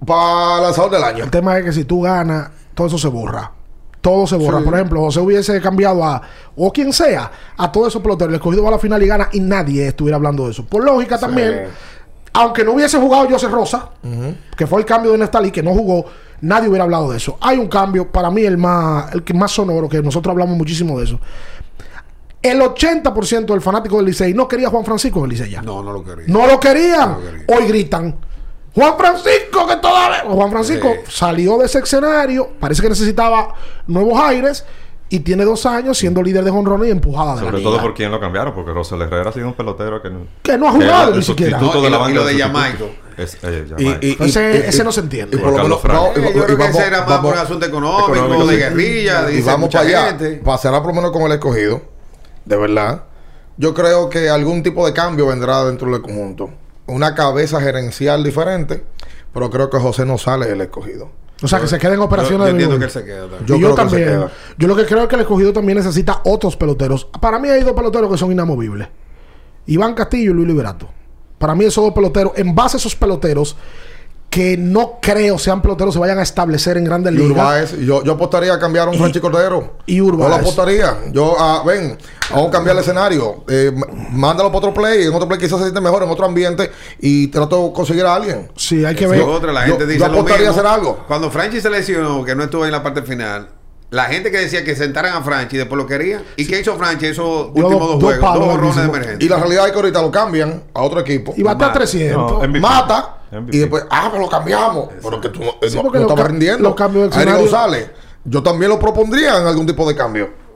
[0.07, 1.25] para lanzador del año.
[1.25, 3.51] El tema es que si tú ganas, todo eso se borra.
[4.03, 4.59] Todo se borra.
[4.59, 4.65] Sí.
[4.65, 6.21] Por ejemplo, José hubiese cambiado a,
[6.55, 8.29] o quien sea, a todos esos peloteros.
[8.29, 10.65] El escogido va a la final y gana y nadie estuviera hablando de eso.
[10.67, 11.69] Por lógica también,
[12.37, 13.91] aunque no hubiese jugado José Rosa,
[14.57, 16.05] que fue el cambio de Nestalí, que no jugó,
[16.43, 17.39] nadie hubiera hablado de eso.
[17.41, 20.99] Hay un cambio, para mí, el más, el que más sonoro, que nosotros hablamos muchísimo
[20.99, 21.21] de eso.
[22.43, 25.63] El 80% del fanático del Licey no quería a Juan Francisco en el Licey ya.
[25.63, 26.25] No, no lo quería.
[26.29, 27.13] No lo querían.
[27.13, 27.45] No lo quería.
[27.57, 28.17] Hoy gritan.
[28.75, 30.25] Juan Francisco, que todavía.
[30.31, 31.11] Juan Francisco Sí.
[31.17, 32.51] salió de ese escenario.
[32.61, 33.55] Parece que necesitaba
[33.87, 34.65] nuevos aires.
[35.09, 37.71] Y tiene dos años siendo líder de jonrones y empujada de la Sobre liga.
[37.71, 40.27] todo por quién lo cambiaron, porque Rosel Herrera ha sido un pelotero que no.
[40.43, 41.61] Que no ha que jugado el ni siquiera.
[41.61, 42.33] No, de y la lo de.
[43.17, 43.89] Es, eh, Y,
[44.25, 45.37] Ese- y- ese y- no se entiende.
[45.37, 45.95] y por lo menos- Frank.
[45.95, 48.15] no, y- Eh, y yo creo que vamos- ese era más vamos- por asunto económico,
[48.17, 50.07] económico, de guerrilla, y dice vamos mucha para allá.
[50.19, 50.43] gente.
[50.59, 51.83] Cerrar por lo menos con el escogido.
[52.45, 53.05] De verdad.
[53.57, 56.51] Yo creo que algún tipo de cambio vendrá dentro del conjunto.
[56.87, 58.85] Una cabeza gerencial diferente.
[59.33, 61.11] Pero creo que José no sale del escogido.
[61.43, 63.21] O sea, que se queden Yo, yo operaciones de entiendo que él se queda.
[63.29, 63.47] también.
[63.47, 64.09] Yo y yo creo que se también.
[64.21, 64.31] queda.
[64.59, 67.05] Yo lo que creo es que el escogido también necesita otros peloteros.
[67.21, 68.89] Para mí hay dos peloteros que son inamovibles.
[69.67, 70.89] Iván Castillo y Luis Liberato.
[71.39, 73.57] Para mí esos dos peloteros, en base a esos peloteros,
[74.31, 77.31] que no creo sean peloteros se vayan a establecer en grandes Y ligas.
[77.31, 79.79] Urbáez, yo, yo apostaría a cambiar a un Franchi Cordero.
[79.87, 80.41] y Yo lo Urbáez.
[80.41, 80.95] apostaría.
[81.13, 81.97] Yo, ah, ven,
[82.31, 83.45] vamos a cambiar el escenario.
[83.49, 83.73] Eh,
[84.11, 85.05] mándalo para otro play.
[85.07, 86.71] En otro play quizás se siente mejor, en otro ambiente.
[87.01, 88.51] Y trato de conseguir a alguien.
[88.57, 89.21] Sí, hay que ver.
[89.21, 90.49] es otra, la yo- gente yo dice apostaría mismo.
[90.49, 91.05] a hacer algo.
[91.07, 93.49] Cuando Franchi se lesionó, que no estuvo en la parte final,
[93.89, 96.23] la gente que decía que sentaran a Franchi después lo quería.
[96.37, 98.19] ¿Y qué hizo Franchi esos últimos dos- juegos?
[98.21, 99.25] palos Dos horrones de emergencia.
[99.25, 101.33] Y la realidad es que ahorita lo cambian a otro equipo.
[101.39, 101.79] Y bate a Mata.
[101.79, 102.33] 300.
[102.33, 102.61] No, MVP.
[102.61, 103.13] mata.
[103.33, 103.57] MVP.
[103.57, 104.89] Y después, ah, pues lo cambiamos.
[105.03, 106.63] Pero que tú no, eh, Sí, no, porque no los estabas ca- rindiendo.
[106.69, 107.91] los cambios de González,
[108.25, 110.47] yo también lo propondría en algún tipo de cambio.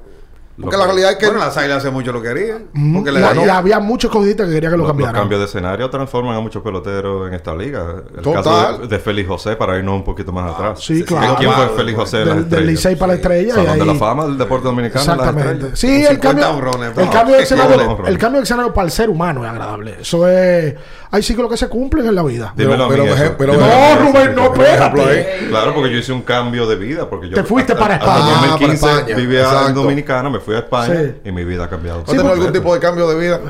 [0.61, 1.25] Porque Lo la realidad es que.
[1.25, 2.67] Bueno, las águilas hace mucho lo querían.
[2.75, 5.15] Mm, Porque y, le y había muchos escogidistas que querían que lo Los, los cambiaran.
[5.23, 8.03] cambios de escenario transforman a muchos peloteros en esta liga.
[8.15, 8.45] El Total.
[8.45, 10.81] caso de, de Félix José, para irnos un poquito más atrás.
[10.85, 11.37] sí, Sí, claro.
[11.39, 12.67] ¿Quién fue Félix José las Del?
[12.67, 13.55] Licey para la estrella.
[13.55, 15.01] Salón y de la fama del deporte dominicano.
[15.01, 15.77] Exactamente.
[15.77, 19.09] Sí, el 50 cambio, el cambio de escenario, el cambio de escenario para el ser
[19.09, 19.97] humano es agradable.
[20.03, 20.75] Eso es,
[21.13, 22.53] hay ciclos que se cumplen en la vida.
[22.57, 23.35] Dímelo a mí Pero- pero- eso.
[23.39, 24.01] pero- Dímelo No.
[24.13, 25.47] Rubén, no, espérate.
[25.49, 27.09] Claro, porque yo hice un cambio de vida.
[27.11, 28.33] Porque yo Te fuiste hasta- para hasta España.
[28.37, 29.17] Ah, 2015 para España.
[29.17, 29.69] vivía Exacto.
[29.69, 31.15] en Dominicana, me fui a España Sí.
[31.29, 32.01] y mi vida ha cambiado.
[32.01, 33.41] ¿Has tenido algún tipo de cambio de vida?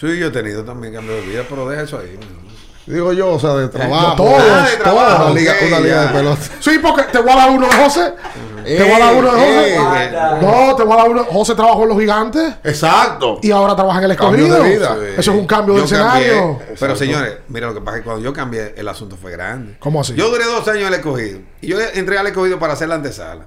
[0.00, 2.18] Sí, yo he tenido también cambio de vida, pero deja eso ahí.
[2.86, 4.08] Digo yo, o sea, de trabajo.
[4.08, 6.42] no, todos, Ah, de trabajo, Una liga, una liga de pelota.
[6.60, 8.12] Sí, porque te voy a dar uno de José.
[8.64, 9.74] te voy a dar uno de José.
[9.74, 11.24] Eh, eh, no, te voy a dar uno.
[11.24, 13.38] José trabajó en los gigantes Exacto.
[13.40, 14.62] y ahora trabaja en el escogido.
[14.62, 14.96] de vida.
[15.16, 16.58] Eso es un cambio de Yo escenario.
[16.58, 16.96] Pero Exacto.
[16.96, 19.76] señores, mira lo que pasa es que cuando yo cambié, el asunto fue grande.
[19.78, 20.14] ¿Cómo así?
[20.14, 21.38] Yo duré dos años en el escogido.
[21.60, 23.46] Y yo entré al escogido para hacer la antesala.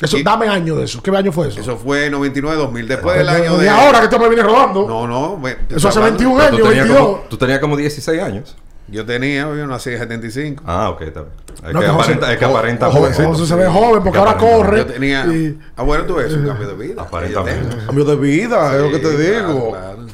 [0.00, 1.02] Eso, Y- dame año de eso.
[1.02, 1.60] ¿Qué año fue eso?
[1.60, 2.86] Eso fue 99-2000.
[2.88, 3.68] Después del de, año de de.
[3.70, 4.86] ahora que tú me vienes rodando.
[4.88, 5.36] No, no.
[5.36, 7.06] me- Eso hace hablando- 21 Pero tú años, tenías 22.
[7.06, 8.56] como, tú tenías como 16 años.
[8.90, 10.64] Yo tenía, yo nací en 75.
[10.66, 11.32] Ah, ok, está bien.
[11.62, 13.28] Hay No, que que José- aparenta, hay que Jo- aparenta jovencito.
[13.28, 14.78] José se ve joven porque ahora corre.
[14.78, 15.26] Yo tenía.
[15.26, 17.02] Y- Ah, bueno, tú ves un cambio de vida.
[17.02, 17.76] Aparentemente.
[17.86, 19.70] Cambio de vida, es lo que te Sí, digo.
[19.70, 20.06] claro, claro.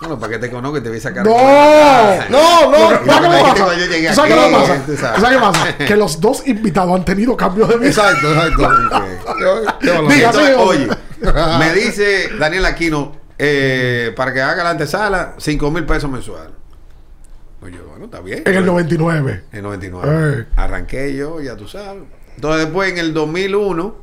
[0.00, 1.26] Bueno, para que te conozca y te voy a sacar.
[1.26, 1.32] No,
[2.30, 2.78] No, no.
[2.78, 3.56] ¿Sabes qué pasa?
[3.76, 4.66] yo ¿Sabes qué pasa?
[4.66, 5.00] sabes.
[5.20, 5.76] ¿Sabes qué pasa?
[5.78, 7.88] Que los dos invitados han tenido cambios de vida.
[7.88, 8.68] Exacto, exacto.
[10.32, 10.88] Sí, oye,
[11.58, 16.50] me dice Daniel Aquino, eh, para que haga la antesala, 5 mil pesos mensuales.
[17.60, 18.42] Pues yo, bueno, está bien.
[18.46, 19.44] En el 99.
[19.52, 20.36] En 99.
[20.40, 20.46] Eh.
[20.56, 22.02] Arranqué yo, ya tú sabes.
[22.36, 23.96] Entonces después en el 2001,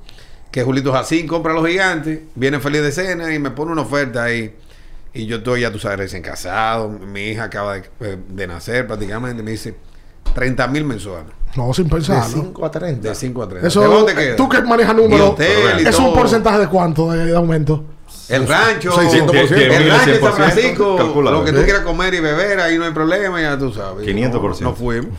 [0.52, 3.84] que Julito Jacín compra a los gigantes, viene feliz de cena y me pone una
[3.84, 4.56] oferta ahí.
[5.13, 8.86] Y yo estoy, ya tú sabes, recién casado, mi hija acaba de, eh, de nacer
[8.86, 9.74] prácticamente, me dice
[10.34, 11.32] 30 mil mensuales.
[11.56, 12.28] No, sin De pensarlo.
[12.44, 13.10] 5 a 30.
[13.10, 13.62] De 5 a 30.
[13.62, 14.36] ¿De Eso, dónde queda?
[14.36, 17.86] tú que manejas números, ¿es un porcentaje de cuánto de, de aumento?
[18.30, 19.52] El rancho, 600%.
[19.52, 21.40] el rancho de San 100%, Francisco, calculado.
[21.40, 24.08] lo que tú quieras comer y beber, ahí no hay problema, ya tú sabes.
[24.08, 24.60] 500%.
[24.62, 25.12] No, no fuimos.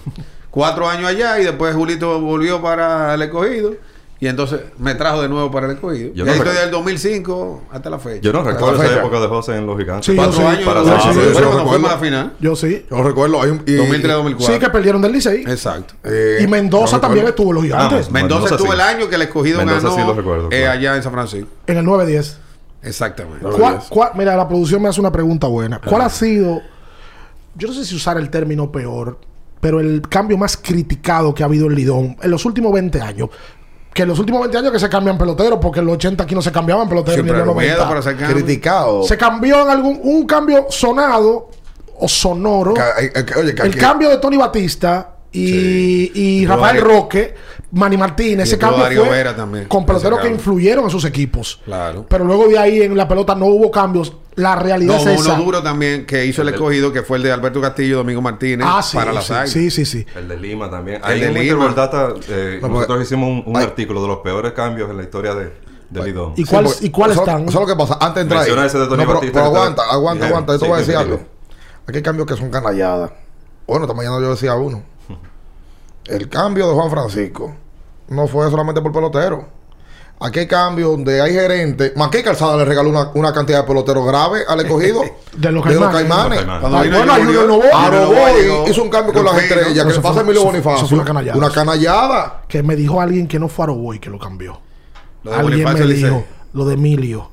[0.51, 3.75] Cuatro años allá y después Julito volvió para el escogido
[4.19, 6.13] y entonces me trajo de nuevo para el escogido.
[6.15, 8.21] Yo y no ahí estoy del 2005 hasta la fecha.
[8.23, 8.93] Yo no recuerdo fecha.
[8.93, 10.07] esa época de José en los gigantes.
[10.07, 10.43] Sí, Cuatro sí.
[10.43, 12.33] años Para el sí, sí, yo cuando fuimos a la final.
[12.41, 12.87] Yo sí.
[12.91, 13.43] Yo recuerdo.
[13.43, 14.41] Hay un, y, 2003-2004.
[14.41, 15.43] Sí, que perdieron del Licey.
[15.43, 15.95] Exacto.
[16.05, 18.07] eh, Y Mendoza también estuvo en los gigantes.
[18.09, 18.75] Ah, Mendoza Mendoza estuvo sí.
[18.75, 20.71] el año que el escogido Mendoza ganó sí lo recuerdo, eh, claro.
[20.73, 21.49] allá en San Francisco.
[21.67, 22.37] En el 9-10.
[22.87, 23.41] Exactamente.
[23.41, 23.57] Claro.
[23.57, 25.81] ¿Cuál- cuál- mira, la producción me hace una pregunta buena.
[25.81, 26.61] ¿Cuál ha sido,
[27.55, 29.19] yo no sé si usar el término peor,
[29.61, 33.29] pero el cambio más criticado que ha habido en Lidón en los últimos 20 años?
[33.93, 36.35] Que en los últimos 20 años que se cambian peloteros, porque en los 80 aquí
[36.35, 37.89] no se cambiaban peloteros Siempre ni en los hubo miedo 90.
[37.89, 38.37] para hacer cambio.
[38.37, 39.03] Criticado.
[39.05, 41.49] Se cambió en algún un cambio sonado
[41.99, 42.75] o sonoro.
[42.75, 47.35] Que- eh, eh, que- oye, que el cambio de Tony Batista y, Rafael Roque,
[47.73, 51.61] Manny Martínez, ese cambio fue Vera también, con peloteros que influyeron en sus equipos.
[51.65, 52.07] Claro.
[52.09, 54.13] Pero luego de ahí en la pelota no hubo cambios.
[54.37, 55.37] La realidad No, es uno esa.
[55.37, 58.67] duro también que hizo el escogido, que fue el de Alberto Castillo y Domingo Martínez
[58.71, 59.51] Ah, sí, para las sí, águilas.
[59.51, 60.07] sí, sí, sí.
[60.15, 61.01] El de Lima también.
[61.09, 61.69] El de Lima.
[61.75, 65.53] Data, eh, No, nosotros hicimos un, artículo de los peores cambios en la historia de,
[65.89, 66.35] del Lidón.
[66.37, 67.49] ¿Y, cuál- porque ¿y cuáles están?
[67.49, 67.95] Eso es lo que pasa.
[67.95, 68.47] Antes de entrar ahí.
[68.49, 70.53] Menciona ese de Tony No, pero, Batista pero aguanta, aguanta, aguanta.
[70.53, 71.27] Yo te Sí, voy a sí, decir sí, algo.
[71.89, 73.11] Aquí hay cambios que son canalladas.
[73.67, 74.83] Bueno, esta mañana yo decía uno.
[76.09, 77.55] El cambio de Juan Francisco
[78.09, 79.57] no fue solamente por pelotero.
[80.19, 81.95] Aquí hay cambios donde hay gerentes.
[81.95, 85.03] Maquí Calzada le regaló una, una cantidad de peloteros grave al escogido
[85.37, 85.81] De los Caimanes.
[85.83, 86.43] Los Caimanes.
[86.61, 88.69] Cuando Ay, vino bueno, Junior, Novoa.
[88.71, 89.85] Hizo un cambio con las estrellas.
[89.87, 90.87] Que le pasa a Emilio Bonifacio.
[90.89, 91.37] fue una canallada.
[91.37, 92.43] Una canallada.
[92.49, 94.59] Que me dijo alguien que no fue Aroboy que lo cambió.
[95.23, 97.31] Lo de alguien Bonifacio me dijo lo de Emilio.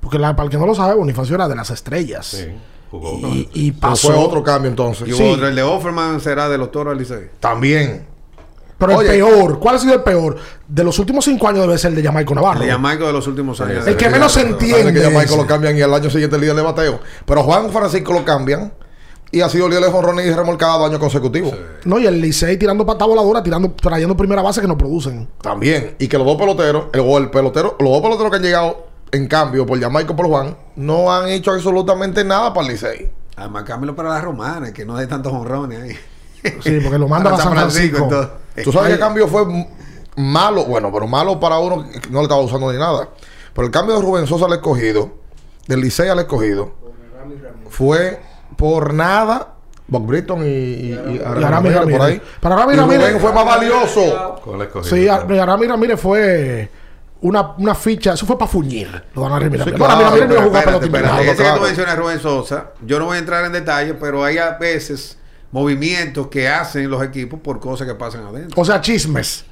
[0.00, 2.26] Porque la- para el que no lo sabe, Bonifacio era de las estrellas.
[2.26, 2.46] Sí,
[3.00, 3.28] jugó.
[3.28, 4.08] Y, y Pero pasó.
[4.12, 5.08] fue otro cambio entonces.
[5.08, 5.22] Y Sí.
[5.32, 7.30] otro, el de Offerman será de los toros del Licey.
[7.40, 8.06] También.
[8.78, 9.10] Pero Oye.
[9.10, 10.36] el peor, ¿cuál ha sido el peor?
[10.66, 12.60] De los últimos cinco años debe ser el de Jamaico Navarro.
[12.60, 13.86] El de Jamaica de los últimos años.
[13.86, 14.92] El que menos se entiende.
[14.92, 15.36] que ese.
[15.36, 16.98] lo cambian y al año siguiente el líder de bateo.
[17.24, 18.72] Pero Juan Francisco lo cambian
[19.30, 21.54] y ha sido líder de jonrones y remolcada dos años consecutivos.
[21.84, 25.28] No, y el Licey tirando pata voladora, tirando, trayendo primera base que no producen.
[25.40, 25.94] También.
[26.00, 28.86] Y que los dos peloteros, el, o el pelotero, los dos peloteros que han llegado
[29.12, 33.10] en cambio por Jamaica y por Juan, no han hecho absolutamente nada para el Licey.
[33.36, 35.98] Además, cámbialo para las romanas, que no hay tantos honrones ahí.
[36.62, 38.04] Sí, porque lo mandan a Para San Francisco.
[38.04, 38.64] entonces.
[38.64, 39.44] Tú sabes que el cambio fue
[40.16, 43.08] malo, bueno, pero malo para uno que no le estaba usando ni nada.
[43.54, 45.10] Pero el cambio de Rubén Sosa al escogido,
[45.68, 46.72] del Licey al escogido,
[47.70, 48.20] fue
[48.56, 49.48] por nada.
[49.88, 52.22] Bob Britton y, y, y Aramis Ramírez por ahí.
[52.40, 54.40] Para Rubén Ramírez- fue más valioso.
[54.42, 54.96] Con el escogido.
[54.96, 55.08] Sí.
[55.38, 56.70] Aramí Ramírez fue
[57.22, 59.02] una, una ficha, eso fue para fuñir.
[59.14, 59.74] Lo dan a Aramí Ramírez.
[59.78, 61.16] claro, Bueno, Aramí Ramírez no pero iba a jugar Espérate, pelota espérate.
[61.16, 61.20] invernal.
[61.24, 61.58] Ese que claro.
[61.58, 65.18] tú mencionas, Rubén Sosa, yo no voy a entrar en detalle, pero hay a veces
[65.50, 68.60] movimientos que hacen los equipos por cosas que pasan adentro.
[68.60, 69.44] O sea, chismes.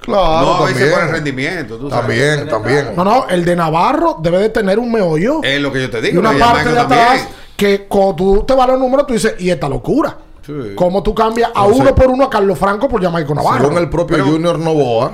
[0.00, 1.12] Claro, no, a veces por el también.
[1.14, 2.06] rendimiento, tú sabes.
[2.06, 2.96] También, también.
[2.96, 5.98] No, no, el de Navarro debe de tener un meollo Es lo que yo te
[5.98, 6.20] y digo.
[6.20, 7.28] una lo parte de atrás también.
[7.56, 10.18] que cuando tú te vas a los números, tú dices, y esta locura.
[10.44, 10.52] Sí.
[10.74, 13.64] ¿Cómo tú cambias a Entonces- uno por uno a Carlos Franco por Jamaico Navarro?
[13.64, 15.12] Según el propio Pero- Junior Novoa,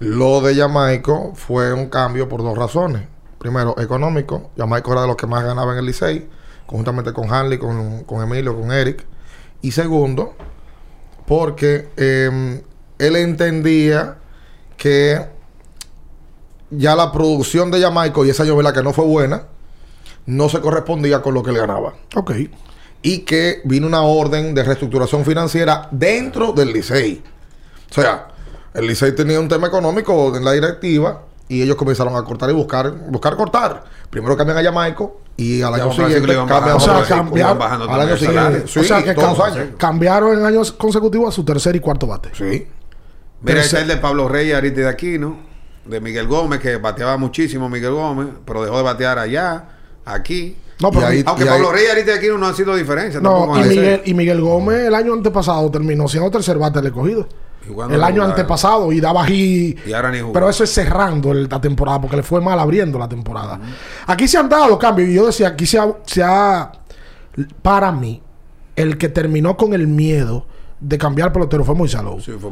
[0.00, 3.02] lo de Jamaico fue un cambio por dos razones.
[3.38, 4.50] Primero, económico.
[4.56, 6.28] Jamaico era de los que más ganaba en el Licey,
[6.66, 9.04] conjuntamente con Hanley, con, con Emilio, con Eric.
[9.62, 10.34] Y segundo,
[11.26, 12.62] porque eh,
[12.98, 14.16] él entendía
[14.76, 15.26] que
[16.70, 18.74] ya la producción de Jamaico y esa ¿verdad?
[18.74, 19.44] que no fue buena,
[20.26, 22.32] no se correspondía con lo que él ganaba Ok.
[23.02, 27.22] y que vino una orden de reestructuración financiera dentro del Licey.
[27.90, 28.27] O sea,
[28.74, 32.52] el Licey tenía un tema económico en la directiva y ellos comenzaron a cortar y
[32.52, 33.84] buscar, buscar cortar.
[34.10, 37.16] Primero cambian a Jamaico y al año siguiente cambian O sea, Francisco.
[37.16, 38.42] cambiar- Iban bajando al año también el siguiente.
[38.42, 38.68] salario.
[38.68, 39.68] Sí, o sea que todos los cam- años.
[39.78, 42.30] cambiaron en años consecutivos a su tercer y cuarto bate.
[42.34, 42.66] Sí.
[43.40, 45.36] Mira, está el de Pablo Reyes, ahorita de Aquino,
[45.84, 49.64] de Miguel Gómez, que bateaba muchísimo Miguel Gómez, pero dejó de batear allá,
[50.04, 50.56] aquí.
[50.80, 53.20] No, pero Y ahí- Aunque Pablo ahí- Reyes ahorita de Aquino no ha sido diferencia.
[53.20, 56.88] No, y el Miguel, y Miguel Gómez el año antepasado terminó siendo tercer bate del
[56.88, 57.26] escogido.
[57.90, 59.76] El año antepasado y daba aquí.
[59.86, 60.32] Y ahora ni jugó.
[60.32, 63.60] Pero eso es cerrando el- la temporada porque le fue mal abriendo la temporada.
[64.06, 66.72] Aquí se han dado cambios y yo decía, aquí se ha, se ha-
[67.62, 68.20] Para mí,
[68.74, 70.46] el que terminó con el miedo
[70.80, 72.20] de cambiar pelotero fue Moisés Alou.
[72.20, 72.50] Sí, fue.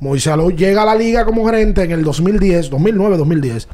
[0.00, 3.68] Moisés Alou llega a la liga como gerente en el 2010, 2009, 2010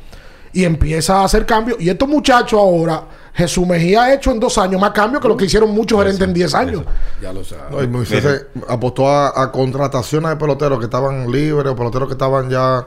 [0.52, 1.80] y empieza a hacer cambios.
[1.80, 5.36] Y estos muchachos ahora, Jesús Mejía ha hecho en dos años más cambios que lo
[5.36, 6.82] que hicieron muchos gerentes en 10 años.
[7.22, 7.70] Ya lo sabes.
[7.70, 12.14] No, y Moisés apostó a, a contrataciones de peloteros que estaban libres o peloteros que
[12.14, 12.86] estaban ya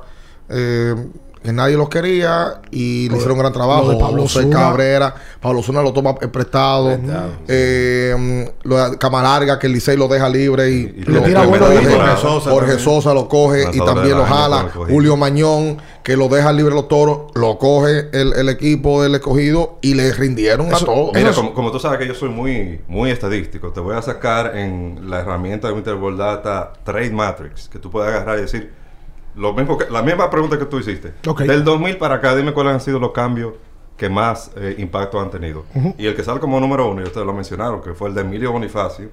[0.50, 0.96] eh,
[1.44, 3.84] que nadie los quería y le hicieron un gran trabajo.
[3.84, 4.50] lo de Pablo José.
[4.50, 6.88] Cabrera, Pablo Zuna lo toma prestado.
[6.98, 7.30] Prestado.
[7.48, 8.98] Eh, lo de
[9.60, 11.66] que el Licey lo deja libre y, Y- y lo- tira lo bueno.
[11.66, 12.80] Jorge Sosa Jorge.
[12.80, 14.70] Sosa lo coge y también lo jala.
[14.74, 19.78] Julio Mañón, que lo deja libre los toros, lo coge el, el equipo del escogido
[19.82, 21.12] y le rindieron a todos.
[21.14, 24.02] Mira, Eso- como, como tú sabes que yo soy muy, muy estadístico, te voy a
[24.02, 28.42] sacar en la herramienta de Winter Ball Data Trade Matrix, que tú puedes agarrar y
[28.44, 28.72] decir
[29.36, 31.14] lo mismo que, la misma pregunta que tú hiciste.
[31.46, 33.54] Del 2000 para acá, dime cuáles han sido los cambios
[33.98, 35.66] que más eh, impacto han tenido.
[35.98, 38.22] Y el que sale como número uno, y ustedes lo mencionaron, que fue el de
[38.22, 39.10] Emilio Bonifacio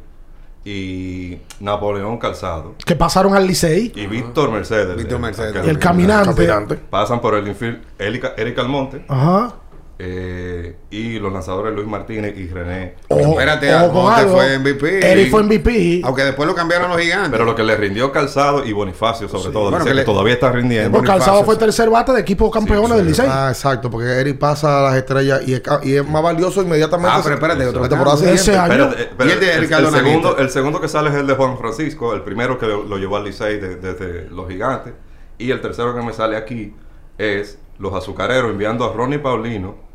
[0.65, 3.93] y Napoleón Calzado Que pasaron al Licey.
[3.95, 4.95] y Víctor Mercedes.
[4.97, 5.57] Víctor de- Mercedes.
[5.57, 6.35] aquel- El caminante.
[6.35, 6.77] Caminante.
[6.77, 9.55] Pasan por el infield Eric, Eric Almonte Ajá.
[10.03, 12.95] Eh, y los lanzadores Luis Martínez y René.
[13.09, 14.33] Ojo- Espérate, ojo algo.
[14.37, 15.13] fue MVP.
[15.13, 16.01] Eric fue MVP.
[16.05, 17.31] Aunque después lo cambiaron los gigantes.
[17.31, 20.05] Pero lo que le rindió Calzado y Bonifacio, sobre todo, Bueno, dice que que le-
[20.05, 20.91] todavía está rindiendo.
[20.93, 21.61] Porque Calzado fue sí.
[21.61, 23.27] tercer bate de equipo campeones sí, del Licey.
[23.29, 26.63] Ah, exacto, porque Eric pasa a las estrellas y es, ca- y es más valioso
[26.63, 27.13] inmediatamente.
[27.15, 28.31] Ah, pero espérate, otro la temporada.
[28.33, 28.73] Ese año.
[28.73, 29.91] Espérate, espérate, Y el de el, segundo,
[30.29, 30.43] Nanita.
[30.43, 33.19] el segundo que sale es el de Juan Francisco, el primero que lo, lo llevó
[33.19, 34.95] al Licey de- desde los gigantes.
[35.37, 36.75] Y el tercero que me sale aquí
[37.19, 39.89] es los azucareros enviando a Ronnie Paulino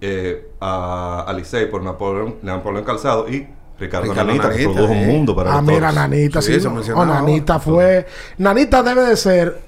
[0.00, 3.46] eh, a, a Licey por Napoleón, Napoleón Calzado y
[3.78, 5.92] Ricardo, Ricardo Nanita, que Nanita, produjo un mundo para Ah, los mira.
[5.92, 6.58] Nanita, Sí, sí.
[6.58, 6.80] eso no.
[7.00, 8.06] Oh, Nanita fue.
[8.38, 9.60] Nanita debe de ser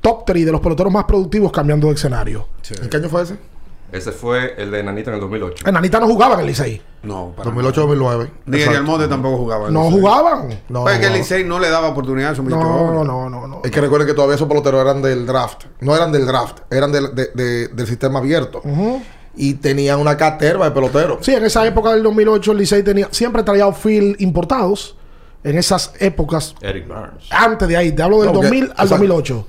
[0.00, 2.46] top 3 de los peloteros más productivos cambiando de escenario.
[2.82, 3.36] ¿En qué año fue ese?
[3.92, 5.68] Ese fue el de Nanita en el 2008.
[5.68, 6.80] Eh, Nanita no jugaba en el Licey.
[7.02, 8.30] No, para 2008-2009.
[8.46, 9.68] Ni Eric Almonte tampoco jugaba.
[9.68, 10.00] en No Licey.
[10.00, 10.48] jugaban.
[10.70, 11.18] No, Pues es que el no.
[11.18, 13.06] Licey no le daba oportunidad a su No, joven.
[13.06, 13.60] no, no, no.
[13.62, 15.64] Es que recuerden que todavía esos peloteros eran del draft.
[15.80, 18.62] No eran del draft, eran del, de- de- del sistema abierto.
[19.36, 21.24] Y tenían una caterva de peloteros.
[21.24, 24.96] Sí, en esa época del 2008 el Licey tenía, siempre traía outfield importados.
[25.44, 27.26] En esas épocas, Eric Burns.
[27.30, 28.88] antes de ahí, te hablo del No, porque- 2000 al exacto.
[28.90, 29.46] 2008.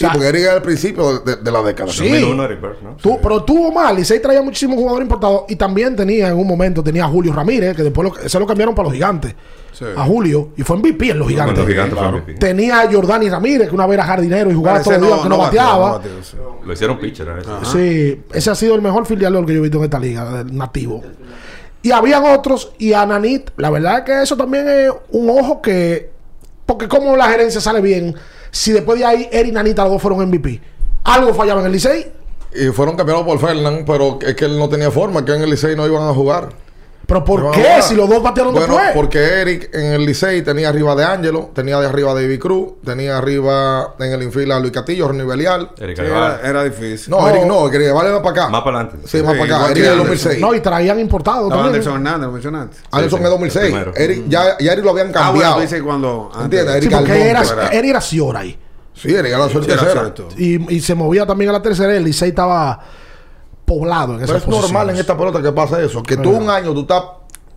[0.00, 1.92] Sí, porque Eric era el principio de, de la década.
[1.92, 2.08] Sí.
[2.08, 2.96] 2001 Eric Burns, ¿no?
[3.00, 3.94] tú- pero tuvo mal.
[3.96, 5.42] Licey traía muchísimos jugadores importados.
[5.48, 8.46] Y también tenía en un momento, tenía a Julio Ramírez, que después lo, se lo
[8.46, 9.34] cambiaron para los gigantes.
[9.72, 9.84] Sí.
[9.96, 10.50] A Julio.
[10.56, 11.58] Y fue MVP en los gigantes.
[11.58, 12.18] Los gigantes fue claro.
[12.18, 12.34] MVP.
[12.38, 15.28] Tenía a Jordani Ramírez, que una vez era jardinero y jugaba todo el día, que
[15.28, 15.90] no, bateaba.
[15.98, 16.36] batió, sí.
[16.64, 17.50] Lo hicieron pitcher a ese.
[17.70, 21.02] Sí, ese ha sido el mejor filiador que yo he visto en esta liga, nativo.
[21.82, 25.62] Y habían otros, y a Nanit, la verdad es que eso también es un ojo
[25.62, 26.10] que.
[26.66, 28.14] Porque, como la gerencia sale bien,
[28.50, 30.60] si después de ahí Eric y Nanita dos fueron MVP,
[31.04, 32.12] algo fallaba en el Licey,
[32.54, 35.50] Y fueron cambiados por Fernand, pero es que él no tenía forma, que en el
[35.50, 36.50] Licey no iban a jugar.
[37.10, 37.82] Pero ¿por qué?
[37.82, 38.92] Si los dos batearon Bueno, después.
[38.94, 42.68] porque Eric en el Licey tenía arriba de Ángelo, tenía de arriba de David Cruz,
[42.84, 45.72] tenía arriba en el infield a Luis Castillo, Ronnie Belial.
[45.76, 47.10] Eric Sí, era, era difícil.
[47.10, 47.28] No, No.
[47.28, 48.48] Eric no, que vale más para acá.
[48.48, 49.08] Más para adelante.
[49.08, 49.70] Sí, más Sí, para acá.
[49.72, 50.06] Eric del Anderson.
[50.08, 50.40] 2006.
[50.40, 51.66] No, y traían importados No, también.
[51.66, 52.76] Anderson Hernández, lo mencionaste.
[52.92, 53.74] Anderson Sí, es sí, 2006.
[53.96, 54.02] el.
[54.02, 55.84] Eric, ya, ya Eric lo habían Ah, bueno, cambiado.
[55.84, 56.30] cuando...
[56.34, 56.60] antes.
[56.60, 56.72] ¿Entiendes?
[56.74, 57.68] Sí, Eric porque Almonte, era.
[57.72, 58.58] Eric era Ciora ahí.
[58.94, 60.28] Sí, Eric era la suerte Sí, era tercera.
[60.36, 61.94] Y, y se movía también a la tercera.
[61.96, 62.80] El Licey estaba
[63.70, 66.02] poblado en Pero es normal en esta pelota que pasa eso.
[66.02, 67.02] Que tú un año tú estás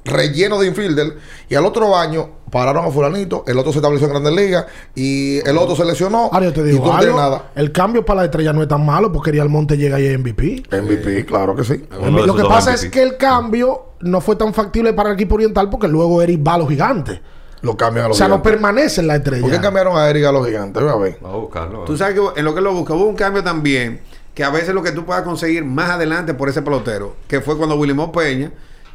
[0.06, 1.18] relleno de infielder
[1.50, 5.38] y al otro año pararon a fulanito, el otro se estableció en Grandes Ligas y
[5.48, 7.52] el otro se lesionó Ahora yo te y digo tú no tienes algo, nada.
[7.56, 10.20] el cambio para la estrella no es tan malo porque Ariel Monte llega y es
[10.20, 10.64] MVP.
[10.72, 11.86] MVP, claro que sí.
[12.02, 12.86] Lo que pasa MVP.
[12.86, 16.46] es que el cambio no fue tan factible para el equipo oriental porque luego Eric
[16.46, 17.20] va a los gigantes.
[17.62, 18.52] Lo cambian a O sea, no gigantes.
[18.52, 19.42] permanece en la estrella.
[19.42, 20.84] ¿Por qué cambiaron a Eric a los gigantes?
[20.84, 21.18] Voy a ver.
[21.22, 21.84] Vamos a buscarlo.
[21.86, 24.02] Tú sabes que en lo que lo busca hubo un cambio también,
[24.34, 27.58] que a veces lo que tú puedas conseguir más adelante por ese pelotero, que fue
[27.58, 28.52] cuando Willimón Peña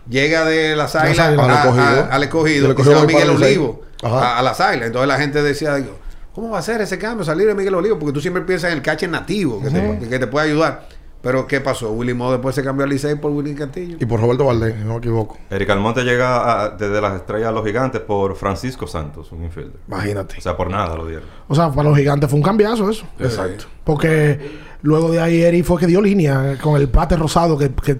[0.09, 1.83] llega de las águilas Al escogido.
[2.05, 3.31] a- al escogido, Del y se va Miguel.
[3.31, 4.87] Olivo a, a las águilas.
[4.88, 5.96] Entonces la gente decía, digo,
[6.35, 7.24] ¿cómo va a ser ese cambio?
[7.24, 10.18] Salir de Miguel Olivo, porque tú siempre piensas en el catcher nativo, que, te, que
[10.18, 10.88] te puede ayudar.
[11.20, 11.90] Pero ¿qué pasó?
[11.90, 13.96] Willy Mo después se cambió al Licey por Willy Castillo.
[13.98, 15.37] Y por Roberto Valdés, si no me equivoco.
[15.51, 19.81] Eric Almonte llega a- desde las estrellas a los gigantes por Francisco Santos, un infielder.
[19.88, 20.37] Imagínate.
[20.38, 21.24] O sea, por nada lo dieron.
[21.48, 23.05] O sea, para los gigantes fue un cambiazo eso.
[23.18, 23.64] Exacto.
[23.83, 27.57] Porque luego de ahí Eric fue que dio línea con el pate rosado.
[27.59, 27.99] Que, que,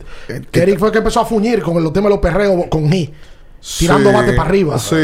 [0.51, 3.11] que Eric fue que empezó a fuñir con el tema de los perreos con G.
[3.77, 4.79] Tirando Sí, bate para arriba.
[4.79, 4.95] Sí.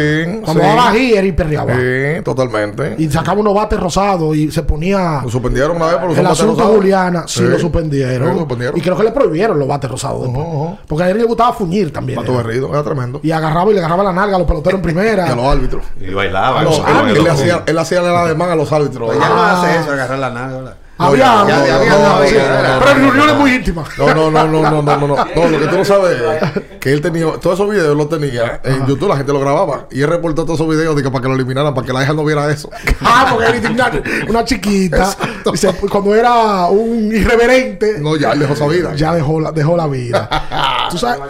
[0.45, 0.69] Cuando sí.
[0.69, 1.75] daba G, Eric perreaba.
[1.75, 2.95] Sí, totalmente.
[2.99, 5.23] Y sacaba unos bates rosados y se ponía.
[5.25, 6.75] Lo suspendieron una vez por usar El asunto rosado.
[6.77, 7.47] Juliana, sí, Sí.
[7.47, 8.29] lo suspendieron.
[8.29, 8.79] Sí, lo suspendieron.
[8.79, 10.29] Y creo que le prohibieron los bates rosados.
[10.29, 10.79] ujú.
[10.87, 12.21] Porque a él le gustaba fuñir también.
[12.21, 12.37] Pato.
[12.37, 13.19] Berrido, era tremendo.
[13.25, 15.27] Y agarraba y le agarraba la nalga a los peloteros en primera.
[15.27, 15.85] Y a los árbitros.
[16.01, 16.61] Y bailaba.
[16.61, 17.19] A los árbitros.
[17.19, 19.19] Él le hacía, él hacía el ademán a los árbitros.
[19.19, 19.61] Ya no Ah.
[19.63, 20.77] hace eso, agarrar la nalga.
[20.97, 21.45] Había.
[21.49, 23.89] Ya, Pero reuniones muy íntimas.
[23.99, 25.17] No, no, no, no, no, no, no, no.
[25.17, 28.61] No, lo que tú no sabes es que él tenía, todos esos videos los tenía
[28.63, 29.87] en YouTube, la gente lo grababa.
[29.91, 32.13] Y él reportó todos esos videos digo, para que lo eliminaran, para que la hija
[32.13, 32.71] no viera eso.
[33.01, 33.91] Ah, porque él tenía
[34.29, 35.17] una, chiquita.
[35.53, 38.95] Y se- cuando era un irreverente, No, ya él dejó esa vida.
[38.95, 40.29] ya dejó la, dejó la vida.
[40.91, 41.21] ¿Tú sabes,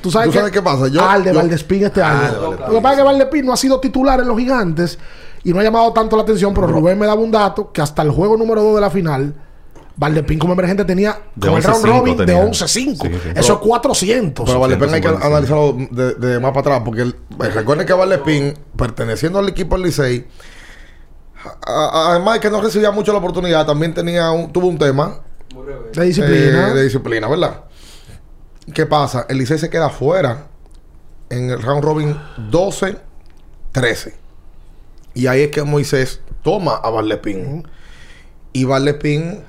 [0.00, 0.86] tú sabes, ¿Tú sabes qué pasa?
[0.88, 2.52] Yo- Al de yo- Valdespín este Ah, año.
[2.52, 4.98] Lo que pasa es que Valdespín no ha sido titular en los gigantes
[5.48, 8.02] y no ha llamado tanto la atención, pero Rubén me daba un dato que hasta
[8.02, 9.34] el juego número 2 de la final,
[9.96, 12.44] Valdespín como emergente tenía De con el round 11-5 robin de tenía.
[12.44, 12.66] 11-5.
[12.68, 13.10] Sí, sí.
[13.34, 14.46] Eso es 400.
[14.46, 15.26] Pero Valepín hay que 155.
[15.26, 17.16] analizarlo de, de más para atrás, porque el-
[17.52, 20.26] recuerden que Valepín, perteneciendo al equipo del Licey,
[21.66, 25.20] además de que no recibía mucho la oportunidad, también tenía un, tuvo un tema
[25.94, 26.68] de disciplina.
[26.70, 27.64] eh, de disciplina, ¿verdad?
[28.72, 29.26] ¿Qué pasa?
[29.28, 30.46] El Licey se queda fuera
[31.30, 32.16] en el round robin
[32.50, 34.12] 12-13.
[35.18, 37.66] Y ahí es que Moisés toma a Valepín.
[38.52, 39.40] Y Valepín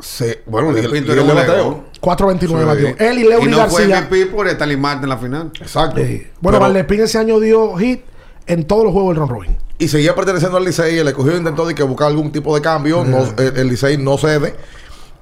[0.00, 0.42] se.
[0.46, 1.54] Bueno, de un bateo.
[1.54, 1.82] león.
[2.00, 3.04] 4.29 Sí.
[3.04, 4.00] Él y Y Leury no fue García.
[4.02, 5.52] MVP por Marte en la final.
[5.60, 6.00] Exacto.
[6.04, 6.26] Sí.
[6.40, 8.02] Bueno, Valdespín ese año dio hit
[8.48, 9.56] en todos los juegos del round robin.
[9.78, 10.98] y seguía perteneciendo al Licey.
[10.98, 13.04] El escogido intentó de que buscar algún tipo de cambio.
[13.04, 14.54] No, el, el Licey no cede.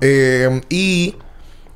[0.01, 1.14] Eh, y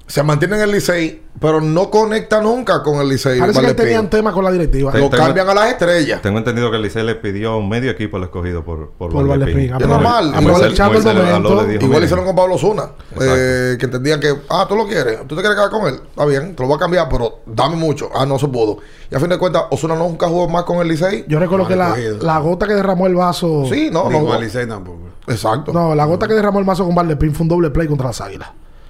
[0.08, 3.38] se mantiene en el Licey, pero no conecta nunca con el Licey.
[3.38, 4.90] Parece que tenían tema con la directiva.
[4.90, 6.20] Te- Lo Tengo- cambian a las estrellas.
[6.22, 9.26] Tengo entendido que el Licey le pidió un medio equipo al escogido por, por, Por
[9.28, 9.72] Valdepín.
[9.78, 10.28] Es normal.
[10.28, 11.64] Igual aprovechando el Moisés Aló le momento.
[11.66, 12.84] dijo, Igual "Mire, hicieron con Pablo Zuna,
[13.20, 16.24] eh, que entendían que, ah, tú lo quieres, tú te quieres quedar con él, está
[16.24, 18.08] bien, te lo voy a cambiar, pero dame mucho.
[18.14, 18.78] Ah, no se pudo.
[19.10, 21.26] Y a fin de cuentas, Osuna nunca jugó más con el Licey.
[21.28, 23.64] Yo recuerdo que la, la gota que derramó el vaso.
[23.70, 24.24] Sí, no, Ni no.
[24.24, 25.00] con el Licey tampoco.
[25.26, 25.72] Exacto.
[25.72, 28.20] No, la gota que derramó el vaso con Valdepín fue un doble play contra las
[28.22, 28.48] águilas.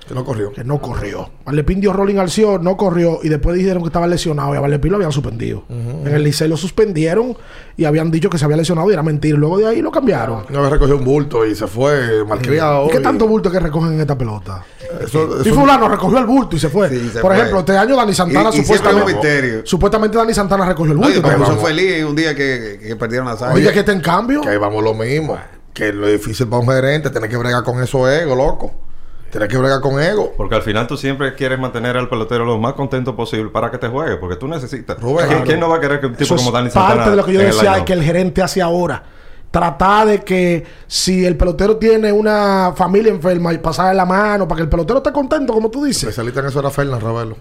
[0.09, 0.53] Que no corrió.
[0.53, 1.29] Que no corrió.
[1.45, 3.19] Valdepín dio rolling al CEO, no corrió.
[3.23, 4.55] Y después dijeron que estaba lesionado.
[4.55, 5.65] Y a Valdepín lo habían suspendido.
[5.69, 7.37] En el Licey lo suspendieron
[7.77, 9.37] y habían dicho que se había lesionado y era mentira.
[9.37, 10.45] Luego de ahí lo cambiaron.
[10.49, 12.87] Una vez recogió un bulto y se fue malcriado.
[12.87, 14.65] ¿Y qué tanto bulto que recogen en esta pelota?
[15.01, 16.89] Eso, Y fulano recogió el bulto y se fue.
[16.89, 17.37] Sí, se Por fue.
[17.37, 18.63] ejemplo, este año Dani Santana Y- y
[19.65, 20.17] supuestamente.
[20.17, 21.21] Dani Santana recogió el bulto.
[21.23, 23.57] puso feliz un día que, perdieron las águilas.
[23.67, 24.41] Oye, que está en cambio.
[24.41, 25.39] que ahí vamos lo mismo.
[25.75, 28.73] Que lo difícil para un gerente, tener que bregar con eso ego, loco.
[29.31, 30.33] Tener que bregar con ego.
[30.37, 33.79] Porque al final tú siempre quieres mantener al pelotero lo más contento posible para que
[33.79, 34.99] te juegue, porque tú necesitas.
[35.01, 35.45] Rubén, ¿Quién, claro.
[35.45, 37.25] quién no va a querer que un tipo Eso como Dani Santana parte de lo
[37.25, 39.03] que yo decía que el gerente hace ahora.
[39.51, 44.57] Tratar de que si el pelotero tiene una familia enferma y pasarle la mano para
[44.57, 46.05] que el pelotero esté contento, como tú dices.
[46.05, 47.37] Especialista en eso era Fernan Ravelo.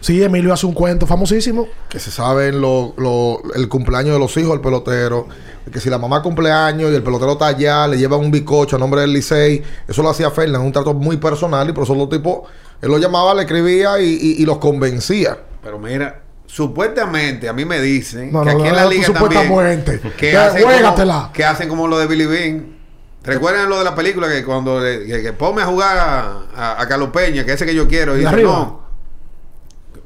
[0.00, 1.68] Sí, Emilio hace un cuento famosísimo.
[1.88, 5.26] Que se saben lo, lo- el cumpleaños de los hijos del pelotero.
[5.70, 8.78] Que si la mamá cumpleaños y el pelotero está allá, le lleva un bicocho a
[8.78, 9.62] nombre del Licey.
[9.86, 11.68] Eso lo hacía Fernan, un trato muy personal.
[11.68, 12.48] Y por eso los tipos,
[12.80, 15.36] él lo llamaba, le escribía y, y- y los convencía.
[15.62, 19.06] Pero mira, supuestamente a mí me dicen No, que no, aquí no, en la liga
[19.12, 20.00] también muerte.
[20.16, 22.76] que, Ya, hacen como, que hacen como lo de Billy Bean.
[23.22, 26.80] ¿Recuerdan lo de la película que cuando le- que, que ponme a jugar a, a,
[26.82, 28.80] a Carlos Peña, que ese que yo quiero, y ¿De dice, no.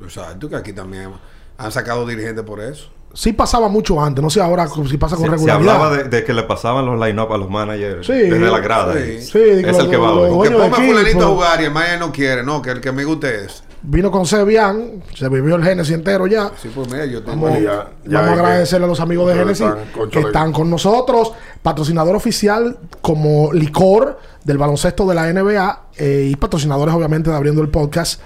[0.04, 1.10] Exacto, que aquí también
[1.58, 2.90] han sacado dirigentes por eso.
[3.16, 6.24] Sí pasaba mucho antes, no sé ahora si pasa con Se, se hablaba de, de
[6.24, 8.12] que le pasaban los line-up a los managers Sí.
[8.12, 8.94] desde la grada.
[8.94, 8.98] Sí.
[9.18, 10.48] y Sí, es el que va hoy.
[10.48, 12.90] Que ponga a fulanito a jugar y el Maya no quiere, no, que el que
[12.90, 13.62] me guste es.
[13.82, 16.50] Vino con Sebian, se vivió el Genesis entero ya.
[16.60, 17.44] Sí, pues mira, yo tengo...
[17.46, 21.32] Vamos, Ya, ya vamos a agradecerle a los amigos de concho, que están con nosotros,
[21.62, 27.62] patrocinador oficial como licor del baloncesto de la NBA eh, y patrocinadores obviamente de abriendo
[27.62, 28.20] el podcast.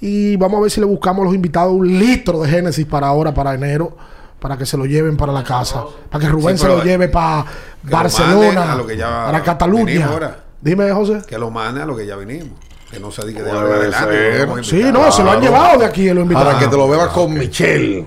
[0.00, 3.08] Y vamos a ver si le buscamos a los invitados un litro de Génesis para
[3.08, 3.96] ahora, para enero,
[4.38, 7.08] para que se lo lleven para la casa, para que Rubén Sí, se lo lleve
[7.08, 7.44] para
[7.82, 10.06] lo Barcelona, a lo que ya para Cataluña.
[10.06, 10.44] ahora.
[10.60, 11.22] Dime, José.
[11.26, 12.58] Que lo mande a lo que ya vinimos.
[12.90, 14.64] Que no se diga de adelante.
[14.64, 16.48] Sí, no, se lo han llevado de aquí lo invitados.
[16.54, 18.06] Para que te lo bebas con Michelle.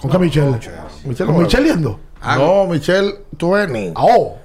[0.00, 0.58] ¿Con qué Michelle?
[1.04, 2.00] Michelle ¿Con no Michelle yendo?
[2.20, 3.92] Ah, No, Michelle Tueni.
[3.96, 4.36] Oh.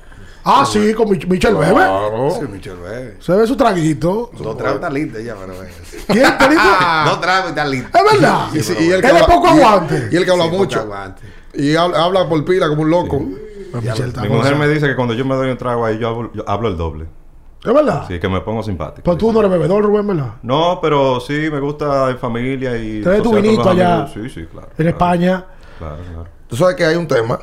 [0.47, 1.73] Ah, sí, con Mich- Michelle Bebe.
[1.73, 2.29] Claro.
[2.39, 3.17] Sí, Michelle Bebe.
[3.19, 4.29] Se ve su traguito.
[4.37, 5.67] Dos tragos está lista ya, pero ve.
[6.07, 6.61] ¿Quién te dijo?
[7.05, 7.99] Dos tragos y está lista.
[7.99, 8.47] Es verdad.
[8.53, 10.09] Y, sí, y el Él es poco y- aguante.
[10.11, 10.79] Y el que habla Sí, poco mucho.
[10.81, 11.21] aguante.
[11.55, 13.21] Y habla, habla por pila como un loco.
[13.71, 16.07] Pero está Mi mujer me dice que cuando yo me doy un trago ahí, yo
[16.09, 17.05] hablo, yo hablo el doble.
[17.65, 18.03] Es verdad.
[18.03, 19.01] Así que me pongo simpático.
[19.03, 20.33] Pues tú no eres bebedor, Rubén, ¿verdad?
[20.43, 23.01] No, pero sí me gusta en familia y.
[23.01, 24.07] Te tu vinito allá.
[24.13, 24.67] Sí, sí, claro.
[24.69, 25.45] En claro, España.
[25.79, 26.27] Claro, claro.
[26.47, 27.39] Tú sabes que hay un tema,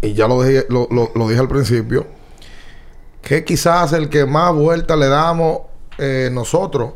[0.00, 2.06] y ya lo dije, lo, lo- lo dije al principio,
[3.24, 5.62] que quizás el que más vuelta le damos
[5.98, 6.92] eh, nosotros.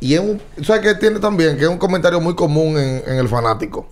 [0.00, 3.18] Y es un, sabes que tiene también, que es un comentario muy común en, en
[3.18, 3.86] el fanático.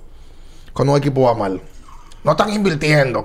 [0.72, 1.60] Cuando un equipo va mal.
[2.22, 3.24] No están invirtiendo.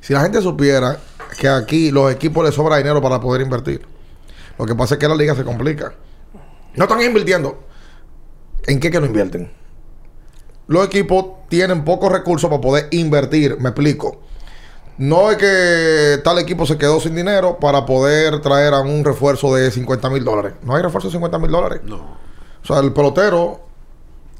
[0.00, 0.98] Si la gente supiera
[1.38, 3.86] que aquí los equipos les sobra dinero para poder invertir.
[4.58, 5.94] Lo que pasa es que la liga se complica.
[6.74, 7.62] No están invirtiendo.
[8.66, 9.52] ¿En qué que no invierten?
[10.66, 13.58] Los equipos tienen pocos recursos para poder invertir.
[13.60, 14.20] Me explico.
[14.98, 19.54] No es que tal equipo se quedó sin dinero para poder traer a un refuerzo
[19.54, 20.54] de 50 mil dólares.
[20.62, 21.80] No hay refuerzo de 50 mil dólares.
[21.84, 21.96] No.
[21.96, 23.60] O sea, el pelotero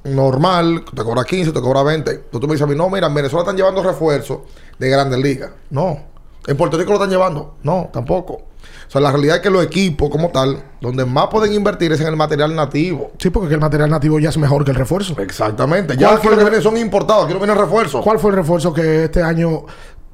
[0.04, 2.10] normal te cobra 15, te cobra 20.
[2.10, 4.40] Entonces tú me dices a mí, no, mira, en Venezuela están llevando refuerzos
[4.78, 5.50] de grandes ligas.
[5.70, 6.00] No.
[6.46, 7.56] En Puerto Rico lo están llevando.
[7.62, 8.32] No, tampoco.
[8.32, 12.00] O sea, la realidad es que los equipos como tal, donde más pueden invertir es
[12.00, 13.12] en el material nativo.
[13.18, 15.14] Sí, porque el material nativo ya es mejor que el refuerzo.
[15.20, 15.94] Exactamente.
[15.96, 18.02] Ya ¿Cuál aquí fue lo que vienen son importados, aquí no vienen refuerzos.
[18.02, 19.64] ¿Cuál fue el refuerzo que este año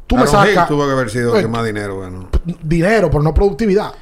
[0.06, 2.28] tú me Aaron sacas tuvo que haber sido el que Eh, más dinero ganó.
[2.62, 3.92] dinero, pero no productividad?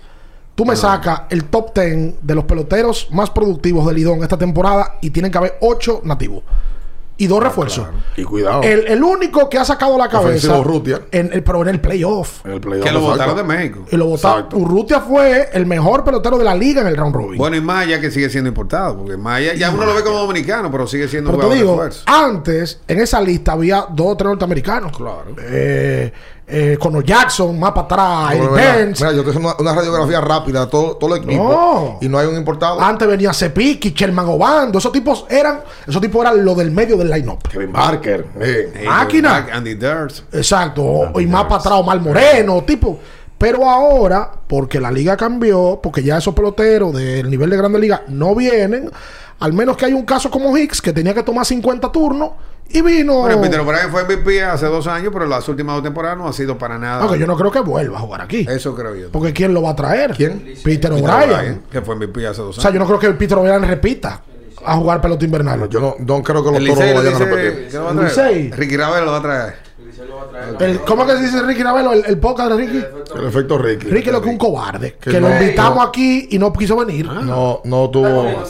[0.55, 4.99] Tú me sacas el top 10 de los peloteros más productivos del Lidón esta temporada
[5.01, 6.43] y tienen que haber 8 nativos
[7.23, 7.87] y dos refuerzos.
[8.17, 8.63] Y cuidado.
[8.65, 10.29] El, el único que ha sacado la cabeza.
[10.49, 11.03] Ofensivo Urrutia.
[11.13, 12.45] En el, pero en el playoff.
[12.45, 13.87] En el playoff, Que lo votaron de México.
[13.93, 14.49] Y lo votaron.
[14.55, 17.39] Urrutia fue el mejor pelotero de la liga en el round robin.
[17.39, 18.97] Bueno, y Maya que sigue siendo importado.
[18.97, 21.63] Porque Maya, ya uno lo ve como dominicano, pero sigue siendo pero un te de
[21.63, 24.97] digo, antes en esa lista había dos o tres norteamericanos.
[24.97, 25.37] Claro.
[25.41, 26.13] Eh,
[26.47, 27.85] eh, Conor Jackson, más para
[28.27, 28.87] atrás, No, Eddie.
[28.87, 31.43] Mira, yo estoy haciendo una, una radiografía rápida de todo, todo el equipo.
[31.43, 31.99] No.
[32.01, 32.81] Y no hay un importado.
[32.81, 34.79] Antes venía Cepiki, Sherman Obando.
[34.79, 37.49] Esos tipos eran, esos tipos eran lo del medio del line-up.
[37.49, 38.27] Kevin Barker.
[38.41, 38.85] eh.
[38.87, 39.47] Máquina.
[39.53, 40.35] Andy Durst.
[40.35, 41.13] Exacto.
[41.21, 42.99] Y más para atrás, Omar Moreno, tipo.
[43.39, 48.03] Pero ahora, porque la liga cambió, porque ya esos peloteros del nivel de grande liga
[48.09, 48.89] no vienen,
[49.41, 52.31] al menos que hay un caso como Hicks que tenía que tomar 50 turnos
[52.73, 53.21] y vino.
[53.21, 56.33] Bueno, Peter O'Brien fue MVP hace dos años, pero las últimas dos temporadas no ha
[56.33, 57.03] sido para nada.
[57.03, 58.47] Aunque yo no creo que vuelva a jugar aquí.
[58.49, 59.11] Eso creo yo.
[59.11, 60.13] Porque ¿quién lo va a traer?
[60.17, 60.55] ¿Quién?
[60.65, 61.63] Peter O'Brien.
[61.71, 62.75] Que fue MVP hace dos O sea, años.
[62.75, 64.23] yo no creo que Peter O'Brien repita
[64.65, 65.69] a jugar pelota invernal.
[65.69, 67.69] Yo no, no creo que los toros lo vayan a repetir.
[67.69, 68.09] que lo va a traer.
[68.09, 68.51] Licey.
[68.53, 69.55] Ricky Ravelo lo va a traer.
[70.61, 71.93] El- ¿Cómo que se dice Ricky Ravelo?
[71.93, 72.85] El, el podcast de Ricky.
[73.19, 73.87] El efecto Ricky.
[73.89, 74.95] Ricky lo que un cobarde.
[75.01, 75.83] Que Que lo no- invitamos no.
[75.83, 77.07] aquí y no quiso venir.
[77.07, 78.45] No, no tuvo.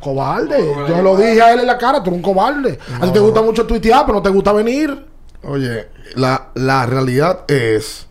[0.00, 0.64] Cobarde.
[0.88, 2.78] Yo lo dije a él en la cara, tú eres un cobarde.
[3.00, 5.06] A ti te gusta mucho tuitear, pero no te gusta venir.
[5.44, 8.06] Oye, la, la realidad es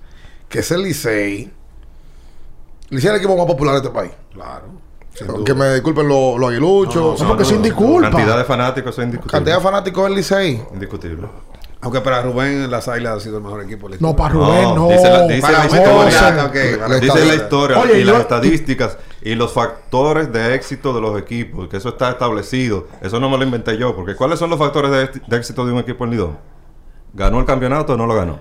[0.50, 1.52] que ese Licey.
[2.90, 4.12] Licey es el equipo más popular de este país.
[4.34, 4.82] Claro.
[5.46, 7.22] Que me disculpen los los aguiluchos.
[7.22, 8.10] No, porque sin disculpa.
[8.10, 9.32] Cantidad de fanáticos es indiscutible.
[9.32, 10.62] Cantidad de fanáticos del Licey.
[10.74, 11.28] Indiscutible.
[11.84, 13.90] Aunque para Rubén las Águilas ha sido el mejor equipo.
[13.90, 14.88] de la No, para Rubén, no.
[14.90, 16.80] Dice la, dice Para la historia.
[16.80, 21.02] para- Dice la historia Oye, y yo- las estadísticas y los factores de éxito de
[21.02, 22.88] los equipos, que eso está establecido.
[23.02, 25.66] Eso no me lo inventé yo, porque ¿cuáles son los factores de, éxi- de éxito
[25.66, 26.38] de un equipo en Lidón?
[27.14, 28.40] ¿Ganó el campeonato o no lo ganó?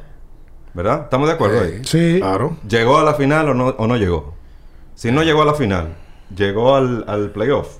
[0.74, 1.02] ¿Verdad?
[1.04, 1.80] ¿Estamos de acuerdo ahí?
[1.84, 2.16] Sí.
[2.20, 2.56] Claro.
[2.68, 4.34] ¿Llegó a la final o no, o no llegó?
[4.94, 5.96] Si no llegó a la final,
[6.36, 7.78] llegó al, al playoff.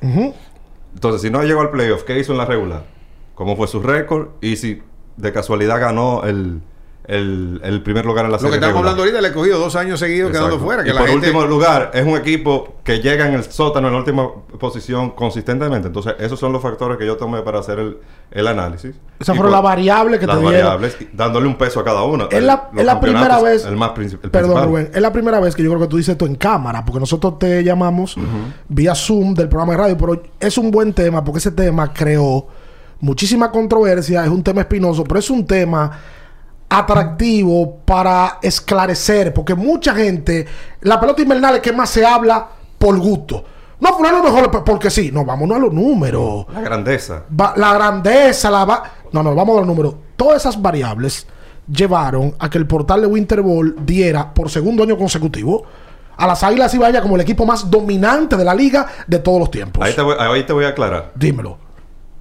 [0.94, 2.84] Entonces, si no llegó al playoff, ¿qué hizo en la regular?
[3.34, 4.28] ¿Cómo fue su récord?
[4.40, 4.82] Y si
[5.20, 6.60] de casualidad ganó el,
[7.06, 8.90] el, el primer lugar en la Lo serie que estamos regular.
[8.92, 10.64] hablando ahorita le he cogido dos años seguidos quedando Exacto.
[10.66, 10.84] fuera.
[10.84, 11.26] Que y la por gente...
[11.26, 14.28] último lugar, es un equipo que llega en el sótano en la última
[14.60, 15.88] posición consistentemente.
[15.88, 17.98] Entonces, esos son los factores que yo tomé para hacer el,
[18.30, 18.94] el análisis.
[19.18, 20.60] Esas Y fueron por- las variables que las te dieron.
[20.60, 22.24] variables, dándole un peso a cada una.
[22.24, 23.64] Es El- la, es la primera vez.
[23.64, 24.68] El más princip- el Perdón, principal.
[24.68, 24.90] Rubén.
[24.94, 27.38] Es la primera vez que yo creo que tú dices esto en cámara, porque nosotros
[27.40, 28.14] te llamamos
[28.68, 32.46] vía Zoom del programa de radio, pero es un buen tema porque ese tema creó
[33.00, 35.90] muchísima controversia, es un tema espinoso, pero es un tema
[36.68, 40.46] atractivo para esclarecer, porque mucha gente,
[40.82, 42.46] la pelota invernal es que más se habla
[42.78, 43.44] por gusto.
[43.80, 45.10] No, fulano mejor porque sí.
[45.12, 46.46] No, vámonos a los números.
[46.52, 47.24] La grandeza.
[47.38, 48.82] Va- la grandeza, la va-
[49.12, 49.94] No, no, vamos a los números.
[50.16, 51.26] Todas esas variables
[51.66, 55.62] llevaron a que el portal de Winter Ball diera por segundo año consecutivo
[56.16, 59.50] a las Águilas Ibaña como el equipo más dominante de la liga de todos los
[59.50, 59.82] tiempos.
[59.84, 61.12] Ahí te, voy, ahí te voy a aclarar.
[61.14, 61.56] Dímelo.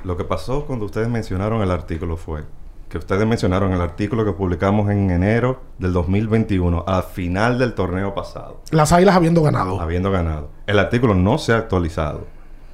[0.04, 2.44] Lo que pasó cuando ustedes mencionaron el artículo fue
[2.90, 8.16] que ustedes mencionaron el artículo que publicamos en enero del 2021, al final del torneo
[8.16, 9.80] pasado, Las Águilas habiendo ganado.
[9.80, 10.50] habiendo ganado.
[10.66, 12.26] El artículo no se ha actualizado.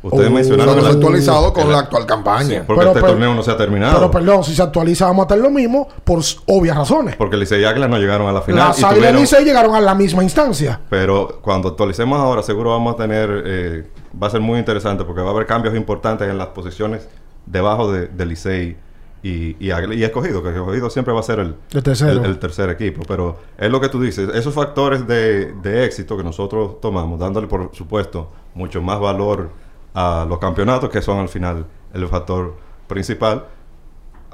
[0.03, 0.33] Ustedes Oh.
[0.33, 2.63] mencionaron no artículo- actualizado con el- la actual campaña.
[2.65, 3.95] porque Pero- este pero- torneo no se ha terminado.
[3.97, 7.15] Pero perdón, si se actualiza vamos a estar lo mismo por obvias razones.
[7.15, 8.67] porque Licey y Águilas no llegaron a la final.
[8.69, 10.79] Las Águilas y Licey llegaron a la misma instancia.
[10.91, 13.43] Pero cuando actualicemos ahora, seguro vamos a tener.
[13.47, 13.87] eh,
[14.21, 17.07] va a ser muy interesante porque va a haber cambios importantes en las posiciones
[17.45, 18.77] debajo de, de Licey
[19.23, 22.11] y, y, y Escogido, que Escogido siempre va a ser el, El tercero.
[22.11, 23.01] el- el tercer equipo.
[23.07, 27.47] Pero es lo que tú dices, esos factores de, de éxito que nosotros tomamos, dándole
[27.47, 29.49] por supuesto mucho más valor
[29.93, 32.55] a los campeonatos, que son al final el factor
[32.87, 33.45] principal,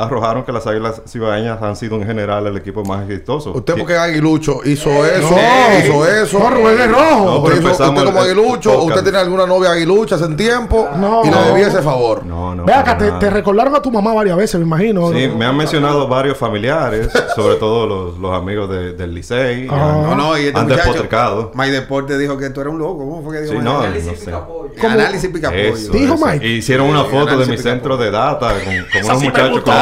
[0.03, 3.51] arrojaron que las Águilas Cibaeñas han sido en general el equipo más exitoso.
[3.53, 5.79] Usted porque es aguilucho hizo eso, No.
[5.79, 6.39] hizo eso.
[6.39, 7.25] No, Rubén es rojo.
[7.25, 10.25] No, Usted, pero hizo- usted como el- el aguilucho, usted tiene alguna novia aguilucha hace
[10.25, 11.23] un tiempo No.
[11.25, 12.25] y le debía ese favor.
[12.25, 12.65] No, no.
[12.65, 15.11] Ve acá, te, recordaron a tu mamá varias veces, me imagino.
[15.11, 19.67] Sí, me han mencionado varios familiares, sobre todo los, los amigos de- del Licey.
[19.69, 20.01] Ah.
[20.03, 21.51] No, no, y este han muchacho, despotricado.
[21.53, 22.99] My Deporte dijo que tú eres un loco.
[22.99, 24.31] ¿Cómo fue que dijo Sí, no, no sé.
[24.79, 24.93] ¿Cómo?
[24.93, 25.59] Análisis pica pollo.
[25.75, 26.25] Eso, Dijo eso.
[26.25, 26.47] Mike.
[26.47, 29.73] Hicieron una foto de mi centro de data con, con unos sí muchachos con, con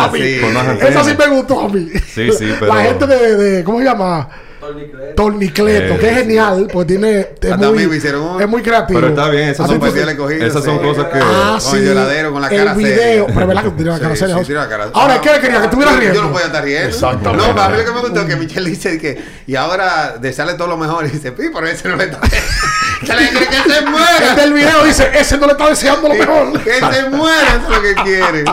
[0.52, 1.06] unas Esa antenas.
[1.08, 1.90] sí me gustó a mí.
[2.14, 4.30] Sí, sí, pero- La gente de, de- ¿cómo se llama?
[5.16, 7.20] Tornicleto, Eh, que es genial, pues tiene.
[7.42, 9.00] Es muy, un- es muy creativo.
[9.00, 10.86] Pero está bien, esas Así son, le cogí, esas son sí.
[10.86, 11.20] cosas que...
[11.22, 11.78] Ah, Con sí.
[11.78, 12.96] el lloradero, con la el cara video.
[12.98, 13.26] seria.
[13.28, 14.38] Pero es verdad que tú tienes la cara Sí, seria.
[14.40, 15.58] sí, tiene la cara- Ahora, ¿qué quería?
[15.60, 16.16] Que estuviera riendo.
[16.16, 16.88] Yo no podía estar riendo.
[16.90, 17.48] Exactamente.
[17.48, 19.22] No, para mí lo que me gustó es que Michelle dice que...
[19.48, 21.06] Y ahora de sale todo lo mejor.
[21.06, 22.20] Y dice, pi, pero ese no le está...
[23.06, 24.36] que le quiere que se El muera.
[24.36, 26.60] del video dice, ese no le está deseando lo mejor.
[26.64, 28.44] Que se muera, eso es lo que quiere.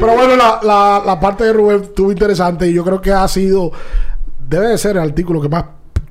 [0.00, 3.26] Pero bueno, la, la, la parte de Rubén estuvo interesante y yo creo que ha
[3.28, 3.72] sido,
[4.48, 5.64] debe de ser el artículo que más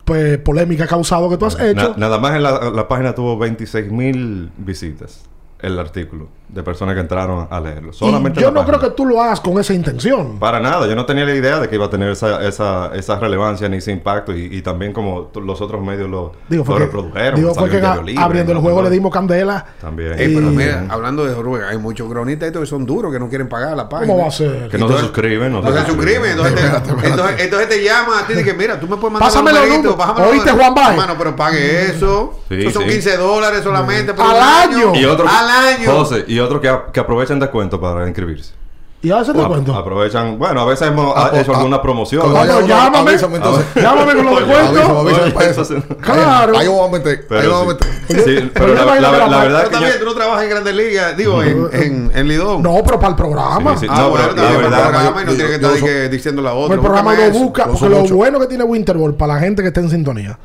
[0.05, 1.89] pues, polémica ha causado que tú has hecho.
[1.91, 5.23] Na- nada más en la, la página tuvo 26 mil visitas
[5.59, 7.91] el artículo de personas que entraron a leerlo.
[7.91, 10.39] Y Solamente yo en la no creo que tú lo hagas con esa intención.
[10.39, 13.19] Para nada, yo no tenía la idea de que iba a tener esa, esa, esa
[13.19, 16.79] relevancia ni ese impacto y, y también como los otros medios lo, Digo, lo que,
[16.85, 17.35] reprodujeron.
[17.35, 19.65] digo, salió fue que en Diario a- Libre, abriendo el juego le dimos candela.
[19.81, 20.13] También.
[20.17, 23.19] Ey, pero Y- mira, hablando de Rubén, hay muchos cronistas estos que son duros, que
[23.19, 24.07] no quieren pagar la página.
[24.13, 24.69] ¿Cómo va a ser?
[24.69, 25.51] Que no se suscriben.
[25.51, 26.61] No, No se suscriben, entonces te,
[27.07, 29.55] entonces, entonces te llama a ti y que mira, tú me puedes mandar Pásame un
[29.57, 30.31] los numerito, números.
[30.31, 30.51] ¿Oíste.
[30.51, 30.89] Juan Baez?
[30.91, 32.39] Hermano, pero pague eso.
[32.47, 32.89] Sí, eso son sí.
[32.91, 34.37] 15 dólares solamente Al
[34.71, 34.95] año.
[34.95, 35.91] Y Al año.
[35.91, 38.53] José, y otro que, a- que aprovechan descuento para inscribirse.
[38.99, 39.75] Y a veces te Ap- cuento.
[39.75, 42.33] Aprovechan, bueno, a veces hemos Ah, ha- hecho ah, alguna promoción.
[42.67, 43.11] Llámame.
[43.11, 43.65] avísame entonces.
[43.75, 45.69] Llámame con los descuentos.
[45.69, 46.57] Entonces, Claro.
[46.57, 47.11] Ahí vamos a meter.
[47.19, 48.23] Ahí Pero vamos a sí, meter.
[48.41, 50.13] sí, pero la, la- es que la la- verdad Pero que también yo- tú no
[50.15, 52.63] trabajas en Grandes Ligas, digo, en, en, en Lidón.
[52.63, 53.77] No, pero para el programa.
[53.77, 53.87] Sí, sí.
[53.87, 55.79] Ah, No, bueno, pero la también para verdad, el programa y no tiene que estar
[55.79, 56.75] que diciendo la Pues otra.
[56.75, 59.79] el programa lo busca, porque lo bueno que tiene Winterball para la gente que está
[59.81, 60.39] en sintonía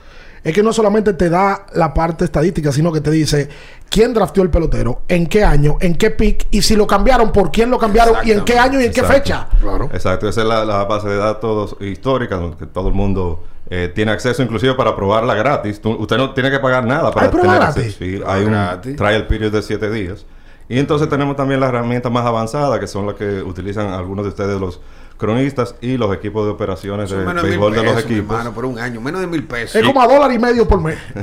[0.45, 3.49] es que no solamente te da la parte estadística, sino que te dice
[3.89, 7.51] quién drafteó el pelotero, en qué año, en qué pick y si lo cambiaron, por
[7.53, 9.49] quién lo cambiaron y en qué año y en qué fecha.
[9.61, 9.91] Claro.
[9.93, 14.11] Exacto, esa es la, la base de datos histórica donde todo el mundo eh, tiene
[14.13, 15.81] acceso, inclusive para probarla gratis.
[15.81, 17.77] Tú- usted no tiene que pagar nada para ¿Hay tener gratis?
[17.77, 17.99] acceso.
[17.99, 18.97] Sí, hay un gratis.
[18.97, 20.27] trial period de 7 días.
[20.69, 24.31] Y entonces tenemos también las herramientas más avanzadas, que son las que utilizan algunos de
[24.31, 24.81] ustedes, los
[25.23, 28.37] cronistas y los equipos de operaciones de béisbol de los pesos, equipos.
[28.37, 29.77] hermano, por un año, menos de mil pesos.
[29.77, 30.99] Es como a dólar y medio por mes.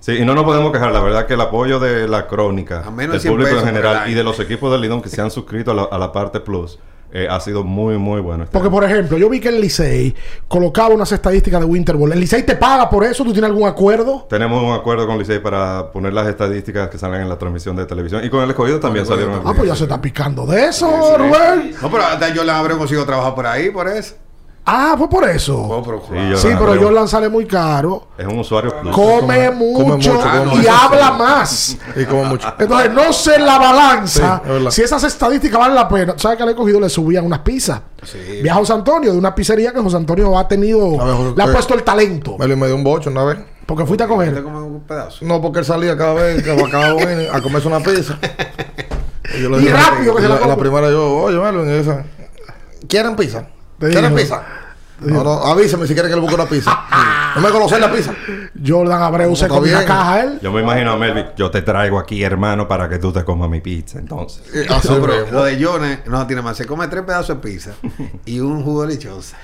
[0.00, 2.90] Sí, y no nos podemos quejar, la verdad que el apoyo de la crónica, A
[2.90, 5.08] menos del de 100 público en pesos general y de los equipos del Lidón que
[5.08, 6.78] se han suscrito a la, a la parte Plus,
[7.12, 8.44] eh, ha sido muy, muy bueno.
[8.44, 8.74] este Porque, año.
[8.76, 10.14] por ejemplo, yo vi que el Licey
[10.46, 12.12] colocaba unas estadísticas de Winterball.
[12.12, 13.24] ¿El Licey te paga por eso?
[13.24, 14.26] ¿Tú tienes algún acuerdo?
[14.28, 17.86] Tenemos un acuerdo con Licey para poner las estadísticas que salen en la transmisión de
[17.86, 18.24] televisión.
[18.24, 19.42] Y con el escogido también salieron.
[19.44, 21.74] Ah, pues ya se está picando de eso, Rubén.
[21.80, 22.04] No, pero
[22.34, 24.14] yo la habré conseguido trabajo por ahí, por eso.
[24.70, 25.56] Ah, fue por eso.
[25.58, 26.30] Oh, pero claro.
[26.30, 28.08] yo- Sí, pero Jordan, Jordan sale muy caro.
[28.18, 28.94] Es un usuario plus.
[28.94, 30.70] Come mucho, mucho, come y mucho.
[30.70, 31.76] habla más.
[31.96, 32.52] Y como mucho.
[32.58, 34.42] Entonces, no sé la balanza.
[34.44, 36.14] Sí, si esas estadísticas valen la pena.
[36.18, 37.80] ¿Sabes que al escogido le subían unas pizzas?
[38.02, 38.18] Sí.
[38.42, 40.90] Viaja a José Antonio, de una pizzería que José Antonio ha tenido.
[40.98, 42.36] Ver, José- le ha puesto el talento.
[42.38, 43.38] Me lo me dio un bocho una vez.
[43.64, 44.42] Porque fuiste a ¿Te coger.
[44.42, 45.24] comes un pedazo?
[45.24, 48.18] No, porque él salía cada vez que acababa de venir a comerse una pizza.
[49.34, 50.56] Y, yo le Y dije, rápido que se la la, come.
[50.56, 52.04] primera yo, oye, Melvin, esa.
[52.88, 53.46] ¿Quieren pizza?
[53.78, 54.16] Te ¿Quieren digo.
[54.16, 54.42] pizza?
[55.00, 56.76] No, no, avísame si quieren que le busque una pizza.
[57.36, 58.12] no me conocen la pizza.
[58.66, 60.40] Jordan Abreu se comió una caja él.
[60.42, 63.48] Yo me imagino a Melvin, yo te traigo aquí, hermano, para que tú te comas
[63.48, 64.00] mi pizza.
[64.00, 66.56] Entonces, Eh, Así No, pero lo de Jones no tiene más.
[66.56, 67.70] Se come tres pedazos de pizza
[68.24, 69.36] y un jugo de lechosa.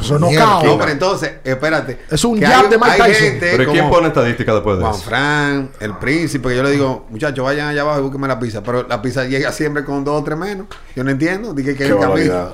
[0.00, 0.62] Eso no cao.
[0.64, 1.98] No, pero entonces, espérate.
[2.10, 3.14] Es un jab hay- de Mike hay Tyson.
[3.26, 5.02] gente pero ¿quién pone estadística después de Juan eso?
[5.04, 8.62] Fran, el príncipe, que yo le digo, muchachos, vayan allá abajo y búsquenme la pizza.
[8.62, 10.66] Pero la pizza llega siempre con dos o tres menos.
[10.94, 11.52] Yo no entiendo.
[11.54, 12.48] Dije que hay un camino.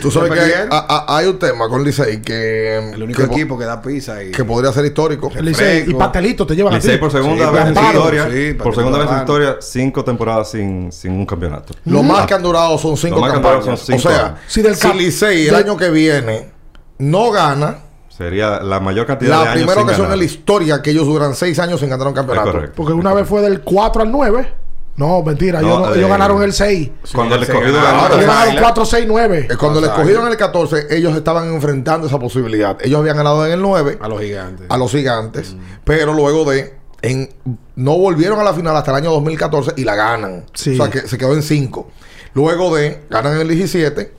[0.00, 3.58] Tú sabes que a- a- hay un tema con Licey que, El único que, equipo
[3.58, 5.30] que da pizza y que podría ser histórico.
[5.34, 6.74] El Licey y pastelito te llevan.
[6.74, 9.56] Licey por segunda Sí, vez en su historia, sí, por segunda vez en su historia,
[9.60, 11.74] cinco temporadas sin, sin un campeonato.
[11.84, 14.12] Lo más que han durado son cinco Lo más que han durado son cinco o
[14.12, 16.50] sea, si Licey el año que viene
[16.98, 17.78] no gana,
[18.08, 20.12] Sería la mayor cantidad de la primera ocasión ganar.
[20.14, 22.50] en la historia que ellos duran seis años sin ganar un campeonato.
[22.50, 22.72] Correcto.
[22.74, 24.54] Porque una vez fue del 4 al 9.
[24.96, 25.60] No, mentira.
[25.60, 26.90] No, ellos, eh, ganaron el 6.
[27.14, 28.14] Cuando el escogido ganó, claro.
[28.16, 28.62] Ellos Las ganaron Águilas.
[28.64, 29.46] 4, 6, 9.
[29.48, 30.48] Eh, Cuando le Las escogieron en Águilas.
[30.48, 32.76] el 14, ellos estaban enfrentando esa posibilidad.
[32.80, 34.66] Ellos habían ganado en el 9 a los gigantes.
[34.68, 37.32] a los gigantes, pero luego de en,
[37.76, 40.46] no volvieron a la final hasta el año 2014 y la ganan.
[40.54, 40.72] Sí.
[40.72, 41.88] O sea que se quedó en 5.
[42.34, 44.12] Luego de ganan en el 17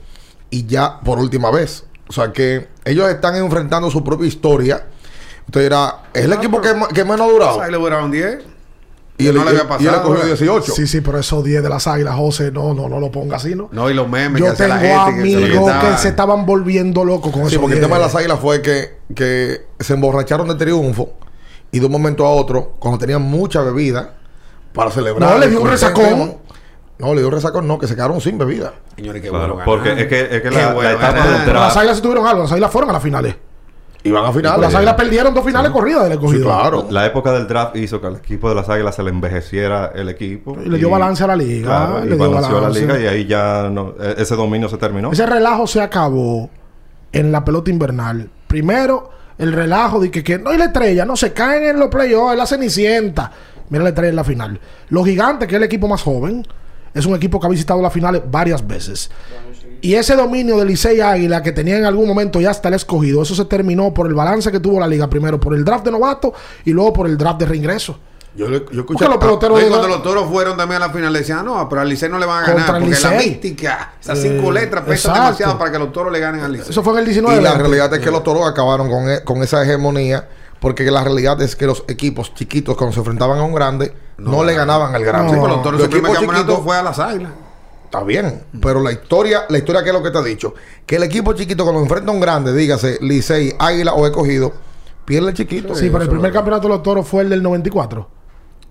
[0.48, 1.84] y ya por última vez.
[2.10, 4.84] O sea que ellos están enfrentando su propia historia.
[5.46, 7.60] Usted dirá, es el equipo que, que menos ha durado.
[7.60, 8.38] Ahí le duraron 10.
[9.18, 10.26] Y el, no le había y- y él pasado, escogió ¿verdad?
[10.26, 10.72] 18.
[10.72, 13.54] Sí, sí, pero esos 10 de las águilas, José, no, no, no lo ponga así,
[13.54, 13.68] ¿no?
[13.70, 15.22] No, y los memes Yo que hace tengo la gente.
[15.22, 17.60] que se amigos lo que, se estaban volviendo locos con Sí, eso.
[17.60, 21.12] porque el tema de las águilas fue que, que se emborracharon de triunfo
[21.70, 24.14] y de un momento a otro, cuando tenían mucha bebida
[24.72, 25.30] para celebrar.
[25.30, 26.38] No, le dio un resacón.
[27.00, 28.72] No, le dio un resacón, no, que se quedaron sin bebida.
[28.96, 30.02] Señores, qué Claro, bueno porque ganar.
[30.04, 31.28] es que, es que la, etapa ganar.
[31.30, 32.42] del Pero las águilas sí tuvieron algo.
[32.42, 33.34] Las águilas fueron a las finales.
[34.02, 34.60] Y van a finales.
[34.60, 36.44] las águilas perdieron dos finales corridas del Sí, escogido.
[36.46, 36.86] claro.
[36.90, 40.08] La época del draft hizo que al equipo de las Águilas se le envejeciera el
[40.08, 40.56] equipo.
[40.64, 42.80] Y le dio balance a la liga, Claro, le y dio balanceó a la balance.
[42.80, 45.12] liga y ahí ya no- e- ese dominio se terminó.
[45.12, 46.48] Ese relajo se acabó
[47.12, 48.30] en la pelota invernal.
[48.46, 51.88] Primero, el relajo de que, que no hay la estrella, no se caen en los
[51.90, 53.30] playoffs, es la cenicienta.
[53.68, 54.60] Mira la estrella en la final.
[54.88, 56.46] Los gigantes, que es el equipo más joven,
[56.94, 59.10] es un equipo que ha visitado las finales varias veces.
[59.82, 63.22] Y ese dominio de Licey Águila que tenía en algún momento ya hasta el escogido,
[63.22, 65.08] eso se terminó por el balance que tuvo la liga.
[65.08, 66.34] Primero por el draft de novato
[66.64, 67.98] y luego por el draft de reingreso.
[68.36, 69.06] Yo, escuché.
[69.08, 71.80] Los peloteros de- cuando los toros fueron también a la final, le decían, no, pero
[71.80, 72.80] al Licey no le van a Contra ganar.
[72.88, 75.22] Porque la mística, esas cinco Eh, letras pesan exacto.
[75.24, 76.70] demasiado para que los toros le ganen al Licey.
[76.70, 77.40] Eso fue en el 19.
[77.40, 80.28] y la realidad es que los toros acabaron con, e- con esa hegemonía.
[80.60, 84.44] Porque la realidad es que los equipos chiquitos, cuando se enfrentaban a un grande, no,
[84.44, 85.32] le ganaban al grande.
[85.32, 87.32] Sí, pero los toros su primer campeonato fue a las águilas.
[87.84, 90.54] Está bien, pero la historia, la historia que es lo que te ha dicho,
[90.86, 94.52] que el equipo chiquito cuando enfrenta a un grande, dígase Licey, Águila o Escogido,
[95.04, 95.74] pierde el chiquito.
[95.74, 98.06] Sí, pero el primer campeonato de los toros fue el del 94.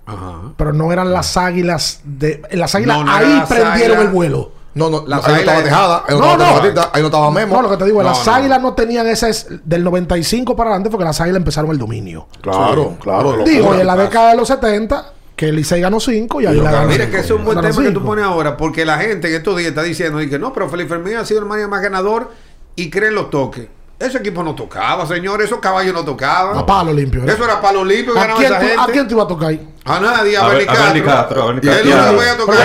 [0.06, 0.40] Ajá.
[0.58, 2.42] Pero no eran las águilas de.
[2.52, 4.02] Las águilas No, no ahí las prendieron águilas.
[4.02, 4.52] el vuelo.
[4.76, 6.32] No, no, Las ahí no estaba Águilas- Tejada, ahí no, No,
[6.68, 7.56] estaba ahí no estaba Memo.
[7.56, 8.34] No, lo que te digo, No, las no.
[8.34, 9.30] águilas no tenían ese.
[9.30, 12.28] es- Del 95 para adelante, porque las águilas empezaron el dominio.
[12.40, 13.36] Claro, claro.
[13.36, 16.70] lo- Digo, en la década de los 70, Que Licey ganó 5 y Águila lo
[16.70, 17.12] ganó Mira cinco.
[17.12, 19.56] que ese es un buen tema que tú pones ahora, porque la gente en estos
[19.56, 22.34] días está diciendo y que no, pero Felipe Fermín ha sido el más más ganador
[22.76, 23.70] y creen los toques.
[24.00, 26.58] Ese equipo no tocaba, señor, esos caballos no tocaban.
[26.58, 27.22] A palo limpio.
[27.26, 27.32] ¿eh?
[27.34, 28.82] Eso era palo limpio que ¿A quién, esa tú, gente.
[28.82, 29.70] ¿A quién te iba a tocar ahí?
[29.84, 32.16] A nadie, a, A Bernie Be- a Bernie Castro, a Bernie Y él no le
[32.16, 32.56] voy a tocar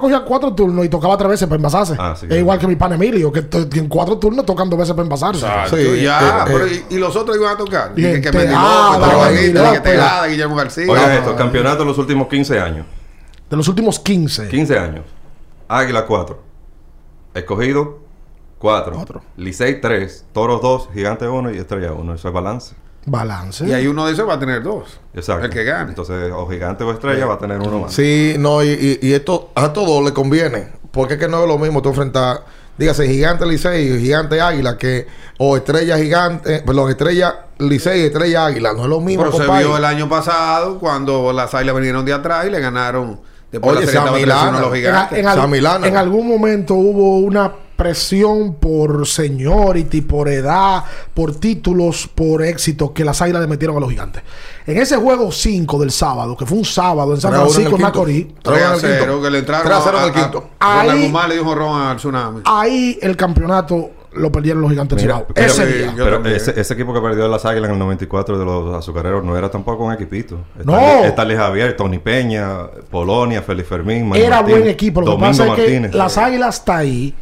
[0.00, 1.96] cogía cuatro turnos y tocaba tres veces para envasarse.
[1.98, 2.40] Ah, sí, es claro.
[2.40, 5.44] igual que mi pan Emilio, que en cuatro turnos tocan dos veces para envasarse.
[5.44, 6.84] Exacto, Sí, ya, eh, pero eh.
[6.90, 7.92] y, y los otros iban a tocar.
[7.96, 8.48] Y Dije que López.
[9.50, 10.86] Dije Tejada, Guillermo García.
[10.88, 12.86] Oigan esto, campeonato en los últimos 15 años.
[13.50, 14.46] De los últimos 15.
[14.48, 15.04] 15 años.
[15.66, 16.42] Águila 4.
[17.34, 18.07] Escogido
[18.58, 18.92] 4.
[18.94, 19.22] Cuatro.
[19.36, 20.26] Licey 3.
[20.32, 20.88] Toros 2.
[20.94, 22.14] Gigante 1 y Estrella 1.
[22.14, 22.74] Eso es balance.
[23.06, 23.66] Balance.
[23.66, 25.00] Y ahí uno de esos va a tener dos.
[25.14, 25.46] Exacto.
[25.46, 25.90] El que gane.
[25.90, 27.92] Entonces, o Gigante o Estrella va a tener uno más.
[27.94, 30.68] Sí, no, y, y, esto a todos le conviene.
[30.90, 32.44] Porque es que no es lo mismo tú enfrentar,
[32.76, 35.06] dígase, Gigante Licey, Gigante Águila, que,
[35.38, 38.72] o Estrella Gigante, perdón, Estrella Licey, Estrella Águila.
[38.74, 42.12] No es lo mismo, Pero se vio el año pasado cuando las águilas vinieron de
[42.12, 43.20] atrás y le ganaron.
[43.50, 44.50] Después Oye, la serie estaba Samilana.
[44.52, 45.18] 3-1 a los En, gigantes.
[45.18, 45.86] en al- Samilana.
[45.86, 50.82] en algún momento hubo una presión por seniority, por edad,
[51.14, 54.24] por títulos, por éxito que las águilas le metieron a los gigantes.
[54.66, 57.82] En ese juego 5 del sábado, que fue un sábado en San Francisco, en.
[57.82, 59.22] Macorís, 3 a en el 0, quinto.
[59.22, 60.50] que le entraron 3 a 0 en el a- a- quinto.
[60.58, 60.88] Ahí-
[61.28, 62.40] le dio un jorrón al tsunami.
[62.44, 65.94] ahí el campeonato lo perdieron los gigantes Mira, pero- Ese día.
[65.96, 69.22] Pero ese, ese equipo que perdió de las Águilas en el 94 de los azucareros
[69.22, 70.38] no era tampoco un equipito.
[70.64, 70.76] No.
[71.04, 74.02] Stanley Javier, Tony Peña, Polonia, Félix Fermín.
[74.08, 75.00] Manuel Era Martín, buen equipo.
[75.02, 75.94] Lo que Domingo pasa es que Martínez.
[75.94, 77.14] las águilas hasta ahí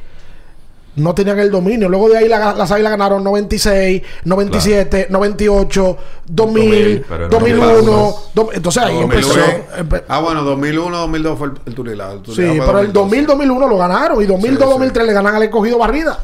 [0.96, 1.88] no tenían el dominio.
[1.88, 7.92] Luego de ahí la- las águilas ganaron 96, 97, 98, 2000, 2000, pero no 2001.
[7.92, 8.30] pasos.
[8.34, 9.34] do- entonces ahí 2001.
[9.34, 9.82] empezó.
[9.82, 12.22] empe- Ah, bueno, 2001, 2002 fue el, el Turilado.
[12.26, 14.22] El sí, pero el 2000, 2001 lo ganaron.
[14.22, 14.70] Y 2002, Sí, sí.
[14.72, 16.18] 2003 le ganan al escogido barrida.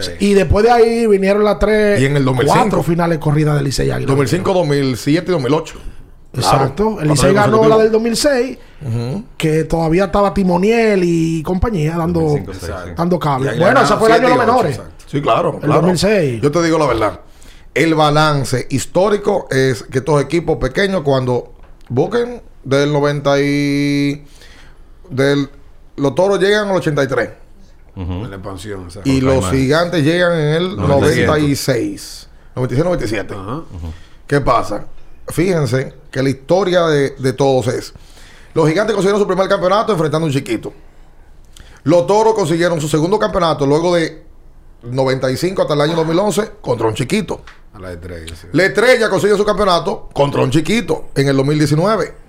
[0.00, 0.10] Sí.
[0.20, 2.60] Y después de ahí vinieron las tres, Y en el 2005.
[2.62, 4.08] cuatro finales corridas del Licey Águila.
[4.08, 5.74] 2005, 2007 y 2008.
[6.36, 6.84] Exacto.
[6.92, 7.00] Claro.
[7.02, 8.58] El Licey ganó la del 2006,
[9.36, 12.90] que todavía estaba Timoniel y compañía dando, 2005, sí, sí.
[12.96, 13.50] dando Y cable.
[13.50, 14.76] ahí Bueno, ese fue el año de los menores.
[14.76, 15.04] exacto.
[15.06, 15.54] Sí, claro.
[15.54, 15.80] El claro.
[15.82, 16.42] 2006.
[16.42, 17.20] Yo te digo la verdad.
[17.74, 21.52] El balance histórico es que estos equipos pequeños, cuando
[21.88, 24.24] busquen del 90 y.
[25.10, 25.48] Del,
[25.96, 27.30] los toros llegan al 83
[27.94, 28.12] Ujú.
[28.12, 31.26] En la expansión, y los gigantes llegan en el 97.
[31.26, 32.28] 96.
[32.54, 33.32] 96-97.
[33.32, 33.62] Ajá.
[34.26, 34.84] ¿Qué pasa?
[35.28, 37.92] Fíjense que la historia de, de todos es:
[38.54, 40.72] los gigantes consiguieron su primer campeonato enfrentando a un chiquito.
[41.84, 44.24] Los toros consiguieron su segundo campeonato luego de
[44.82, 47.42] 95 hasta el año 2011 contra un chiquito.
[47.74, 48.48] A la estrella, sí.
[48.52, 52.25] La estrella consiguió su campeonato contra un chiquito en el 2019.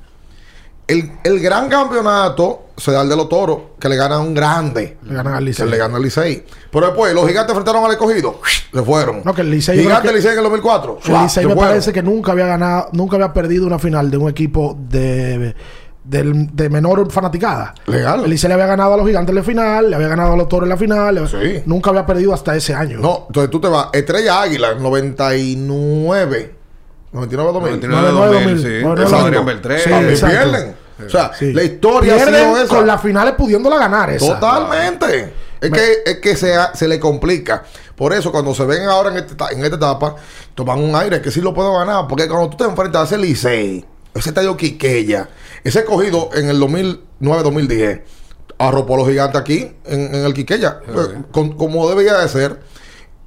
[0.87, 4.33] El, el gran campeonato se da el de los toros, que le ganan a un
[4.33, 4.97] grande.
[5.03, 5.69] Le ganan al Que Licey.
[5.69, 6.45] le gana al Licey.
[6.71, 8.39] Pero después, los gigantes enfrentaron al escogido.
[8.73, 9.21] Se fueron.
[9.25, 10.99] No, que el Licey- Gigante que- Licey en el 2004.
[11.05, 11.69] El Licey me fueron.
[11.71, 15.55] parece que nunca había ganado, nunca había perdido una final de un equipo de,
[16.05, 17.73] del- de menor fanaticada.
[17.87, 18.23] Legal.
[18.23, 20.37] El Licey le había ganado a los gigantes en la final, le había ganado a
[20.37, 21.27] los toros en la final.
[21.27, 21.63] Sí.
[21.65, 22.99] Nunca había perdido hasta ese año.
[22.99, 23.87] No, entonces tú te vas.
[23.91, 24.83] Estrella Águila en
[27.11, 27.51] 99.
[27.53, 27.89] 99 2000.
[27.89, 28.83] 99 99, 2000, sí.
[28.83, 29.25] 99, Eso 2000.
[29.27, 29.79] Adrián Beltré.
[29.79, 30.35] Sí, También exacto.
[30.51, 30.75] pierden.
[31.05, 31.53] O sea, Sí.
[31.53, 32.75] la historia ha Pierden sido esa.
[32.75, 34.33] con las finales pudiéndola ganar esa.
[34.39, 35.33] Totalmente.
[35.61, 37.63] Es que, es que se, ha- se le complica.
[37.95, 40.15] Por eso, cuando se ven ahora en esta, en esta etapa,
[40.53, 42.07] toman un aire que sí lo puedo ganar.
[42.07, 45.29] Porque cuando tú te enfrentas a ese Licey, ese estadio Quiqueya,
[45.63, 48.01] ese cogido en el 2009-2010,
[48.59, 52.59] arropó a los gigantes aquí, en, en el Quiqueya, pues, con- como debería de ser.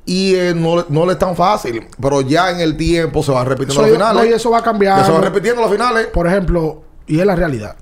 [0.07, 1.87] Y eh, no, no le es tan fácil.
[2.01, 4.23] Pero ya en el tiempo se van repitiendo las finales.
[4.23, 5.03] no, y eso va cambiando.
[5.03, 6.07] Ya se van repitiendo las finales.
[6.09, 7.77] Por ejemplo, y es la realidad.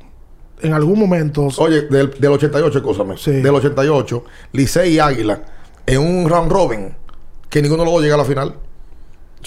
[0.61, 1.49] En algún momento.
[1.59, 3.17] Oye, del, del 88, escúchame.
[3.17, 3.31] Sí.
[3.31, 5.41] Del 88, Licey y Águila,
[5.87, 6.95] en un round robin,
[7.49, 8.55] que ninguno de los dos llega a la final.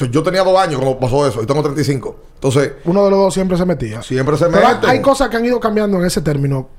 [0.09, 2.15] Yo tenía dos años cuando pasó eso, y tengo 35.
[2.35, 4.01] Entonces, Uno de los dos siempre se metía.
[4.01, 4.89] siempre se Pero meten.
[4.89, 6.69] hay cosas que han ido cambiando en ese término.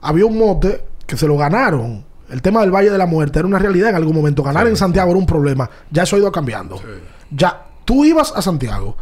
[0.00, 2.06] Había un mote que se lo ganaron.
[2.30, 4.42] El tema del Valle de la Muerte era una realidad en algún momento.
[4.42, 5.68] Ganar en Santiago era un problema.
[5.90, 6.80] Ya eso ha ido cambiando.
[7.30, 8.96] Ya, tú ibas a Santiago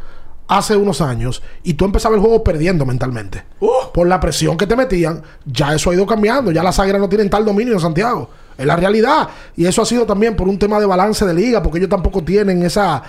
[0.48, 3.44] hace unos años y tú empezabas el juego perdiendo mentalmente.
[3.92, 6.50] Por la presión que te metían, ya eso ha ido cambiando.
[6.50, 8.28] Ya las águilas no tienen tal dominio en Santiago.
[8.58, 9.28] Es la realidad.
[9.56, 12.22] Y eso ha sido también por un tema de balance de liga, porque ellos tampoco
[12.22, 13.02] tienen esa.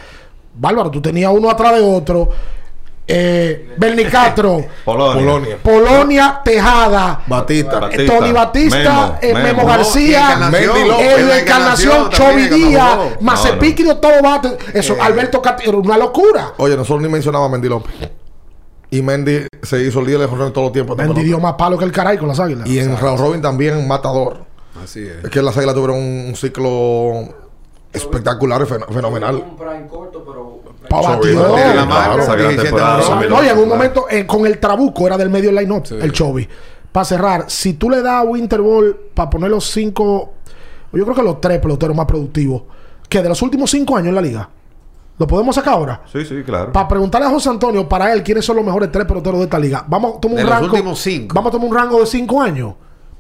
[0.55, 2.30] Bárbaro, tú tenías uno atrás de otro.
[3.06, 5.22] Eh, Bernicastro, Polonia.
[5.22, 5.58] Polonia.
[5.62, 7.80] Polonia, Tejada, Batista.
[7.82, 9.66] Bat- eh, Tony Batista, Memo, eh, Memo, Memo.
[9.68, 10.72] García, Encarnación.
[11.18, 14.58] El la que Díaz, todo bate.
[14.74, 16.54] Eso, Alberto Cati, era una locura.
[16.58, 17.93] Oye, nosotros ni mencionaba a Mendy López.
[18.89, 20.95] Y Mendy se hizo el líder de jonrón en todos los tiempos.
[20.95, 22.68] Mendy dio más palo que el caray con las águilas.
[22.68, 24.45] Y en round robin también matador.
[24.82, 25.24] Así es.
[25.26, 27.24] Es que las águilas tuvieron un, ciclo
[27.91, 29.36] espectacular, fen- fenomenal.
[29.36, 30.62] Un prime corto, pero.
[31.02, 31.36] No, Tiene
[31.76, 31.88] la claro.
[31.88, 33.30] mano, Esa gran 17 temporada, honrones.
[33.30, 33.36] 2008.
[33.36, 36.48] No, y en un momento eh, con el Trabuco era del medio line-up, el Chovy.
[36.91, 40.34] Para cerrar, si tú le das a Winter Ball para poner los cinco,
[40.91, 42.64] yo creo que los tres peloteros más productivos,
[43.10, 44.50] que de los últimos cinco años en la liga,
[45.18, 46.02] ¿lo podemos sacar ahora?
[46.12, 46.72] Sí, sí, claro.
[46.72, 49.58] Para preguntarle a José Antonio, para él, quiénes son los mejores tres peloteros de esta
[49.58, 49.84] liga.
[49.88, 50.72] Vamos a tomar De un los rango.
[50.74, 51.34] últimos cinco.
[51.34, 52.74] Vamos a tomar un rango de cinco años.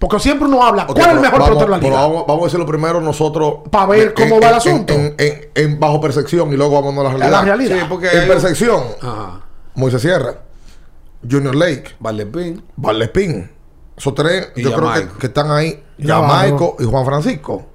[0.09, 2.01] Porque siempre uno habla, ¿cuál es el mejor vamos, pelotero de la pero liga?
[2.07, 3.53] Vamos, vamos a decirlo primero nosotros.
[3.71, 4.93] Pa' ver en- cómo en- va el asunto.
[4.93, 7.31] En, en- en bajo percepción y luego vamos a la realidad.
[7.31, 7.77] la realidad.
[7.79, 9.41] Sí, porque En percepción, Ajá.
[9.75, 10.35] Moisés Sierra,
[11.29, 12.61] Junior Lake, Valdepín.
[12.75, 13.49] Valdespín.
[13.95, 15.81] Esos tres, Y yo creo que, están ahí.
[16.05, 17.65] Jamaico y Juan Francisco.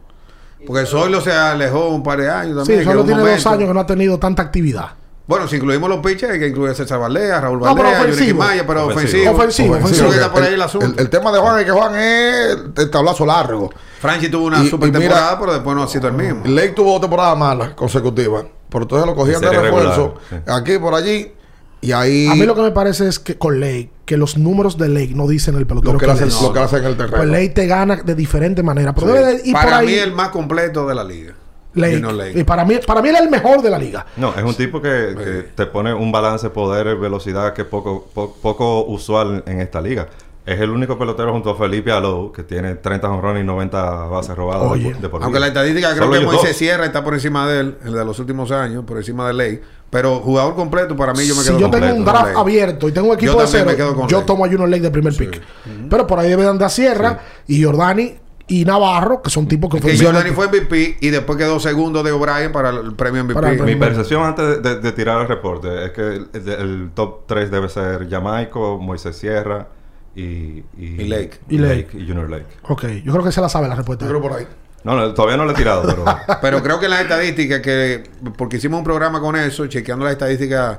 [0.66, 2.80] Porque Zoilo se alejó un par de años también.
[2.80, 4.88] Sí, solo tiene dos años que no ha tenido tanta actividad.
[5.28, 8.38] Bueno, si incluimos los pitchers, hay que incluir a César Valea, Raúl No, Yuricky ofensivo.
[8.38, 9.30] Maya, pero Ofensivo.
[9.32, 9.74] ofensivo.
[9.76, 10.86] Ofensivo, por ahí el asunto.
[10.86, 13.70] El, el tema de Juan es que Juan es el tablazo largo.
[14.00, 16.42] Franchi tuvo una Y- super y mira- temporada, pero después no ha sido el mismo.
[16.46, 18.46] Lake tuvo dos temporadas malas consecutivas.
[18.70, 20.14] Pero entonces lo cogían de refuerzo.
[20.30, 20.58] regular.
[20.60, 21.32] Aquí, por allí.
[21.80, 22.26] Y ahí.
[22.26, 25.12] A mí lo que me parece es que con Lake, que los números de Lake
[25.14, 27.18] no dicen el pelotero lo que, hace, lo que hace en el terreno.
[27.18, 28.94] Pues Lake te gana de diferente manera.
[28.94, 29.86] Pero debe de ir por Para ahí.
[29.88, 31.34] mí, el más completo de la liga.
[31.78, 32.00] Lake.
[32.00, 32.38] Lake.
[32.40, 34.06] Y para mí, para mí él es el mejor de la liga.
[34.16, 38.06] No, es un tipo que, que te pone un balance poder, velocidad que es poco,
[38.12, 40.08] po- poco usual en esta liga.
[40.46, 44.34] Es el único pelotero junto a Felipe Alou que tiene 30 honrones y 90 bases
[44.34, 44.90] robadas de Oye.
[44.92, 46.56] por- de por Aunque la estadística creo que Moisés.
[46.56, 49.60] Sierra está por encima de él, el de los últimos años, por encima de Ley.
[49.90, 52.88] Pero jugador completo, para mí yo me si quedo yo completo tengo un draft abierto
[52.88, 53.70] y tengo un equipo Yo de cero,
[54.08, 54.26] yo Lake.
[54.26, 55.40] tomo a Junior Lake de primer pick.
[55.90, 58.14] Pero por ahí debe de andar Sierra y Jordani
[58.48, 62.02] y Navarro, que son tipos que Que ofensivamente- Giordani fue MVP y después quedó segundo
[62.02, 63.46] de O'Brien para el premio MVP.
[63.50, 66.90] El Mi percepción antes de, de- de tirar el reporte es que el, el- el
[66.94, 69.68] top 3 debe ser Jamaico, Moisés Sierra
[70.16, 71.38] y, y, Y Lake.
[71.48, 71.88] Y Lake.
[71.94, 72.46] y Junior Lake.
[72.68, 74.04] Ok, yo creo que se la sabe la respuesta.
[74.06, 74.46] Yo creo por ahí.
[74.84, 76.04] No, no, todavía no lo he tirado, pero
[76.40, 78.04] Pero creo que en las estadísticas, que
[78.36, 80.78] porque hicimos un programa con eso, chequeando las estadísticas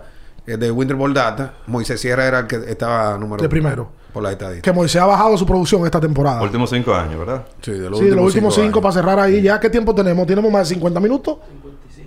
[0.58, 3.90] de Winter Ball Data, Moisés Sierra era el que estaba número De uno primero.
[4.14, 4.64] Por las estadísticas.
[4.64, 6.42] Que Moisés ha bajado su producción esta temporada.
[6.42, 7.44] últimos 5 años, ¿verdad?
[7.62, 9.60] Sí, de Sí, de los últimos cinco, para cerrar ahí ya.
[9.60, 10.26] ¿Qué tiempo tenemos?
[10.26, 11.38] ¿Tenemos más de 50 minutos?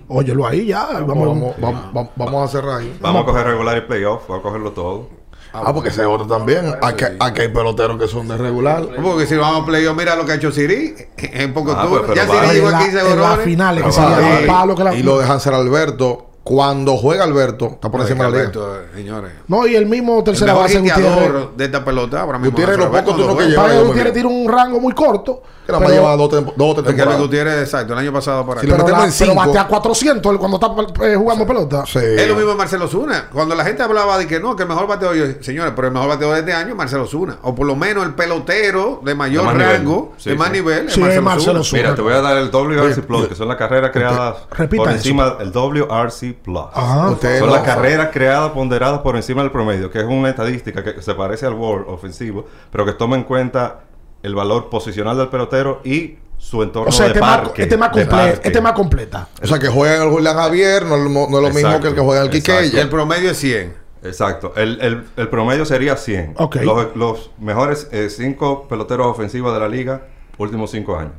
[0.08, 0.84] Óyelo ahí ya.
[0.92, 2.96] Vamos, Vamos, vamos, vamos, vamos- vamos a cerrar ahí.
[3.00, 5.08] Vamos a coger regular y playoff, vamos a cogerlo todo.
[5.54, 6.74] Ah, porque ese otro también.
[6.82, 8.84] Aquí, aquí hay peloteros que son de regular.
[9.02, 12.02] Porque si vamos a playoff, mira lo que ha hecho Siri en poco Ah, pues,
[12.16, 13.44] ya Siri llegó a la, 15 en las honrones.
[13.44, 16.30] finales que Ah, se Y- palo que la- Y lo de Hansel Alberto.
[16.44, 18.40] Cuando juega Alberto, está por encima de la liga.
[18.50, 19.32] Alberto, eh, señores.
[19.46, 21.46] No, y el mismo El tercera mejor base Gutiérrez.
[21.56, 22.50] de esta pelota ahora mismo.
[22.50, 23.82] Gutiérrez, Alberto lo poco Alberto, turno que lleva.
[23.86, 25.42] Gutiérrez tiene un rango muy corto.
[25.64, 27.18] Que nada más pero- lleva dos, dos o tres.
[27.20, 28.76] Gutiérrez, exacto, el año pasado para Si acá.
[28.84, 31.84] Pero, la- en pero batea 400 él cuando está eh, jugando pelota.
[31.86, 32.00] Sí.
[32.00, 33.28] Es lo mismo Marcelo Zuna.
[33.32, 35.94] Cuando la gente hablaba de que no, que el mejor bateador, yo, señores, pero el
[35.94, 37.38] mejor bateador de este año es Marcelo Zuna.
[37.42, 40.52] O por lo menos el pelotero de mayor De rango, Sí, de más sí.
[40.54, 41.82] nivel, es Sí, Marcelo, es Marcelo Zuna.
[41.82, 45.36] Mira, te voy a dar el WRC Plus, que son las carreras creadas por encima
[45.36, 46.64] del WRC Plus.
[46.72, 47.16] Ajá.
[47.20, 51.00] Son no- las carreras creadas ponderadas por encima del promedio, que es una estadística que
[51.02, 53.80] se parece al WAR ofensivo, pero que toma en cuenta
[54.22, 57.62] el valor posicional del pelotero y su entorno O sea, de este más, parque.
[57.62, 58.40] este más de parque.
[58.48, 59.28] este más completa.
[59.42, 61.88] O sea, que juega el Julián Javier no, es lo- no es lo mismo que
[61.88, 62.80] el que juega el Y Quiqueya.
[62.82, 63.74] el promedio es 100.
[64.04, 64.52] Exacto.
[64.56, 66.34] El, el- el promedio sería 100.
[66.38, 66.56] Ok.
[66.62, 70.02] Los, los mejores 5 peloteros ofensivos de la liga,
[70.38, 71.14] últimos 5 años.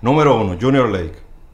[0.00, 1.12] Número 1, Junior Lake.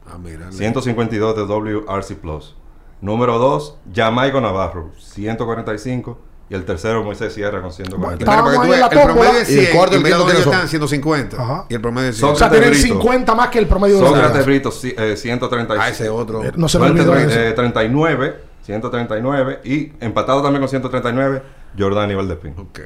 [0.09, 0.51] Ah, mira.
[0.51, 2.55] 152 de WRC Plus.
[3.01, 6.17] Número 2, Jamaico Navarro, 145.
[6.51, 7.99] Y el tercero, Moisés Sierra con 145.
[7.99, 8.55] Bueno, tú el
[8.89, 9.39] promedio tómbola.
[9.39, 9.77] es Y el 100.
[9.77, 11.41] cuarto y Y el dónde ellos quiénes están, 150.
[11.43, 11.65] Ajá.
[11.69, 12.31] Y el promedio es 100.
[12.31, 12.87] O sea, tienen Brito.
[12.87, 14.45] 50 más que el promedio de la Sócrates.
[14.47, 15.79] Brito, eh, 135.
[15.79, 16.43] Ah, ese otro.
[16.43, 17.39] Eh, No se me Suerte, olvidó tre- eso.
[17.39, 19.59] eh, 39, 139.
[19.63, 21.43] Y empatado también con 139,
[21.77, 22.55] Jordani Valdespín.
[22.57, 22.79] Ok.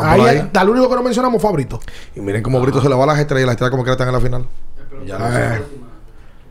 [0.00, 0.50] Ahí, ahí.
[0.54, 1.80] al único que no mencionamos fue a Brito.
[2.14, 4.06] Y miren cómo Brito se le va las estrellas y las estrellas como que están
[4.06, 4.46] en la final.
[5.04, 5.62] Ya Eh.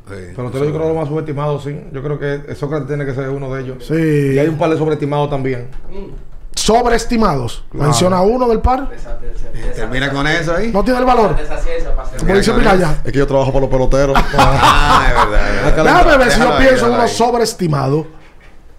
[0.09, 0.15] Sí.
[0.35, 1.79] Pero te lo yo creo lo más subestimado, sí.
[1.91, 3.85] Yo creo que Sócrates tiene que ser uno de ellos.
[3.85, 4.31] Sí.
[4.35, 5.67] Y hay un par de subestimados también.
[6.55, 7.63] Sobreestimados.
[7.71, 8.89] Menciona uno del par.
[9.75, 10.71] Termina con eso ahí.
[10.71, 11.35] No tiene el valor.
[11.35, 12.17] para.
[12.19, 12.51] Como dice.
[13.05, 14.17] Es que yo trabajo por los peloteros.
[14.37, 15.49] Ah, es verdad.
[15.69, 15.83] es verdad.
[16.05, 18.07] Déjame ver si yo pienso en uno sobreestimado.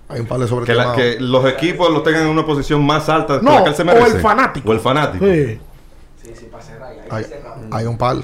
[0.08, 0.96] hay un par de Que, la- sobreestimados.
[0.96, 3.74] que los equipos los tengan en una posición más alta de No, la que él
[3.76, 4.68] se o el fanático.
[4.68, 5.24] O el fanático.
[5.24, 5.60] Sí.
[6.22, 6.92] Sí, sí, para cerrar.
[7.70, 8.16] Hay un par.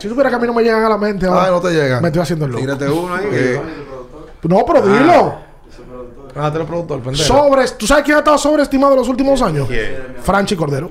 [0.00, 1.44] Si supiera que a mí no me llegan a la mente ahora.
[1.44, 2.00] Ay, no te llegan.
[2.02, 2.62] Me estoy haciendo el loco.
[2.62, 3.26] Tírate uno ahí.
[3.30, 3.60] Eh,
[4.44, 5.34] No, pero dilo.
[6.34, 7.24] Ah, te lo pregunto, el pendejo.
[7.24, 9.66] Sobre, ¿Tú sabes quién ha estado sobreestimado en los últimos años?
[9.68, 10.16] ¿Quién?
[10.22, 10.90] Franchi Cordero.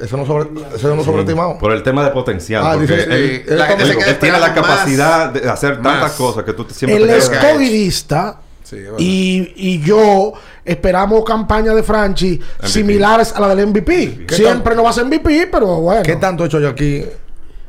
[0.00, 1.58] Ese no sobre, no sobreestimado.
[1.58, 2.62] Por el tema de potencial.
[2.64, 6.12] Ah, porque dice- él, tiene la capacidad de hacer tantas Más.
[6.12, 7.16] cosas que tú te- siempre Él te
[8.68, 8.76] Sí.
[8.98, 14.26] Y, y yo esperamos campañas de Franchi similares a la del MVP.
[14.26, 16.02] ¿Qué Siempre no va a ser MVP, pero bueno.
[16.02, 17.04] ¿Qué tanto he hecho yo aquí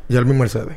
[0.09, 0.75] mismo Mercedes?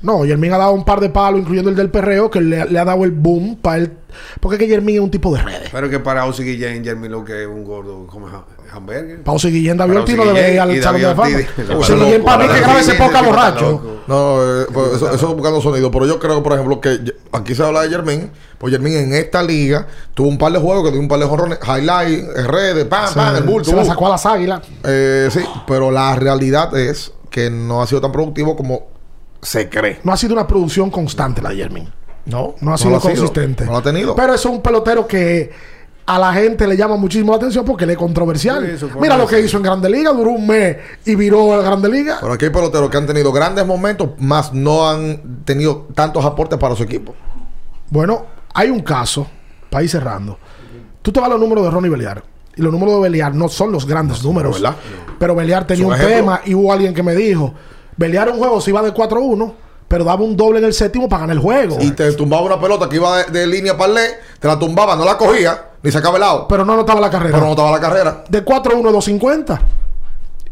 [0.00, 2.78] No, Yermín ha dado un par de palos, incluyendo el del perreo, que le, le
[2.78, 3.92] ha dado el boom para él.
[4.40, 5.70] Porque es que Yermín es un tipo de redes.
[5.72, 8.28] Pero que para Ozzy Guillén, Jeremy lo que es un gordo como
[8.72, 9.22] hamburger.
[9.22, 11.38] Pausa y Guillén David Ortiz no debe ir al Salón de la Fama.
[11.68, 14.02] Pausa y Guillén para mí que graba ese poca borracho.
[14.06, 15.90] No, eh, pues eso, eso buscando sonido.
[15.90, 18.30] Pero yo creo, por ejemplo, que aquí se habla de Jermín.
[18.58, 21.26] Pues Jermín en esta liga tuvo un par de juegos que dio un par de
[21.26, 21.58] jorrones.
[21.62, 23.70] Highlight, redes, pam, pam, el bulto.
[23.70, 23.86] Se la uh.
[23.86, 24.62] sacó a las águilas.
[24.84, 28.86] Eh, sí, pero la realidad es que no ha sido tan productivo como
[29.42, 30.00] se cree.
[30.02, 31.92] No ha sido una producción constante la de Yermín.
[32.26, 33.64] No, No ha sido consistente.
[33.64, 34.14] No lo ha tenido.
[34.14, 35.50] Pero es un pelotero que
[36.08, 38.78] a la gente le llama muchísimo la atención porque él es controversial.
[38.78, 41.62] Sí, Mira lo que hizo en Grande Liga, duró un mes y viró a la
[41.62, 42.16] Grande Liga.
[42.18, 46.58] Pero aquí hay peloteros que han tenido grandes momentos, más no han tenido tantos aportes
[46.58, 47.14] para su equipo.
[47.90, 49.26] Bueno, hay un caso,
[49.68, 50.38] para ir cerrando.
[51.02, 52.24] Tú te vas a los números de Ronnie Beliar.
[52.56, 54.62] Y los números de Beliar no son los grandes números.
[54.62, 54.76] ¿verdad?
[55.18, 57.52] Pero Beliar tenía un tema y hubo alguien que me dijo:
[57.98, 59.52] Beliar un juego se iba de 4-1,
[59.86, 61.76] pero daba un doble en el séptimo para ganar el juego.
[61.82, 64.96] Y te tumbaba una pelota que iba de, de línea para ley, te la tumbaba,
[64.96, 66.46] no la cogía, ni sacaba el lado.
[66.48, 67.32] Pero no anotaba la carrera.
[67.34, 68.24] Pero no estaba la carrera.
[68.28, 69.60] de 4-1 a 250.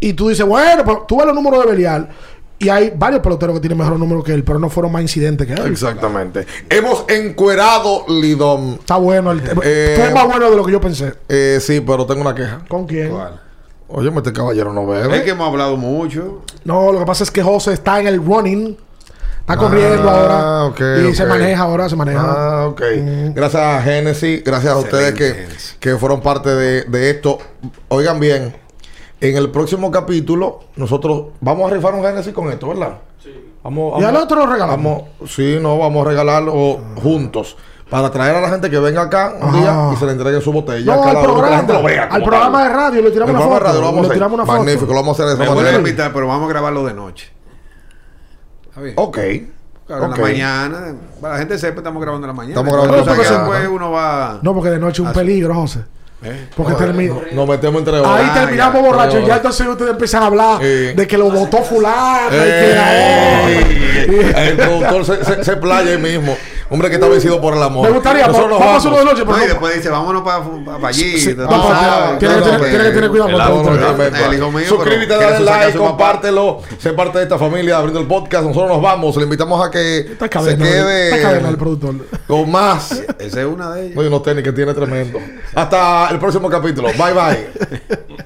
[0.01, 2.09] Y tú dices, bueno, pero tú ves los números de Belial.
[2.59, 5.47] Y hay varios peloteros que tienen mejores números que él, pero no fueron más incidentes
[5.47, 5.73] que él.
[5.73, 6.47] Exactamente.
[6.71, 8.75] Hemos encuerado Lidom.
[8.75, 9.33] Está bueno.
[9.33, 11.13] El, Eh, fue más bueno de lo que yo pensé.
[11.29, 12.61] Eh, sí, pero tengo una queja.
[12.69, 13.11] ¿Con quién?
[13.11, 13.41] ¿Cuál?
[13.89, 15.31] Oye, este caballero no Es que bebe.
[15.31, 16.43] hemos hablado mucho.
[16.65, 18.77] No, lo que pasa es que José está en el running.
[19.49, 20.65] Está corriendo Ah, ahora.
[20.65, 22.21] ok, y se maneja ahora, se maneja.
[22.21, 22.83] Ah, ok.
[23.33, 25.47] Gracias a Genesis, gracias a ustedes que,
[25.79, 27.39] que fueron parte de, de esto.
[27.89, 28.57] Oigan bien,
[29.21, 32.99] en el próximo capítulo, nosotros vamos a rifar un Genesis con esto, ¿verdad?
[33.23, 33.31] Sí.
[33.63, 35.03] Vamos, Y al otro lo regalamos.
[35.19, 37.57] Vamos, sí, no, vamos a regalarlo juntos.
[37.89, 39.59] Para traer a la gente que venga acá un Ajá.
[39.59, 40.97] día y se le entregue su botella.
[40.97, 41.51] no, cada al que programa.
[41.51, 42.03] la gente lo vea.
[42.03, 42.69] al como programa tal.
[42.69, 43.61] de radio le tiramos El una foto.
[43.65, 44.59] radio lo vamos a le tiramos una foto.
[44.59, 45.89] Magnífico, lo vamos a hacer de esa Me vuelven a manera.
[45.89, 47.31] invitar, pero vamos a grabarlo de noche.
[48.77, 48.95] ¿Está bien?
[48.99, 49.19] Ok.
[49.87, 50.17] Claro, en ok.
[50.19, 50.95] la mañana.
[51.21, 52.61] Para la gente sepa, estamos grabando en la mañana.
[52.61, 53.51] Estamos grabando en la Entonces, mañana.
[53.55, 54.39] después uno va.
[54.43, 55.81] No, porque de noche es un peligro, José.
[56.23, 56.49] ¿Eh?
[56.57, 57.15] Porque termina.
[57.33, 58.21] Nos metemos entre horas.
[58.21, 58.89] Ahí Ah, terminamos ya.
[58.89, 59.27] borrachos.
[59.27, 60.67] Ya entonces ustedes empiezan a hablar Sí.
[60.95, 62.29] de que lo votó fulano.
[63.57, 66.37] El productor se, se, se playa ahí mismo.
[66.69, 67.87] Hombre que está vencido por el amor.
[67.87, 69.75] Me gustaría, Nosotros nos vamos a hacer uno de noche, No, pero y no- después
[69.77, 71.19] dice, vámonos para allí.
[71.19, 72.71] Sí, no, sabes, tiene que tener- sabes.
[72.71, 73.39] tiene que tener cuidado con.
[73.39, 76.61] No, no, no, Suscríbete, dale like, compártelo.
[76.79, 78.45] Sé parte de esta familia abriendo el podcast.
[78.45, 79.17] Nosotros nos vamos.
[79.17, 81.95] Le invitamos a que se quede productor.
[82.27, 82.93] con más.
[83.19, 83.97] Esa es una de ellas.
[83.97, 85.19] No, y unos tenis que tiene tremendo.
[85.55, 86.89] Hasta el próximo capítulo.
[86.89, 88.26] Bye bye.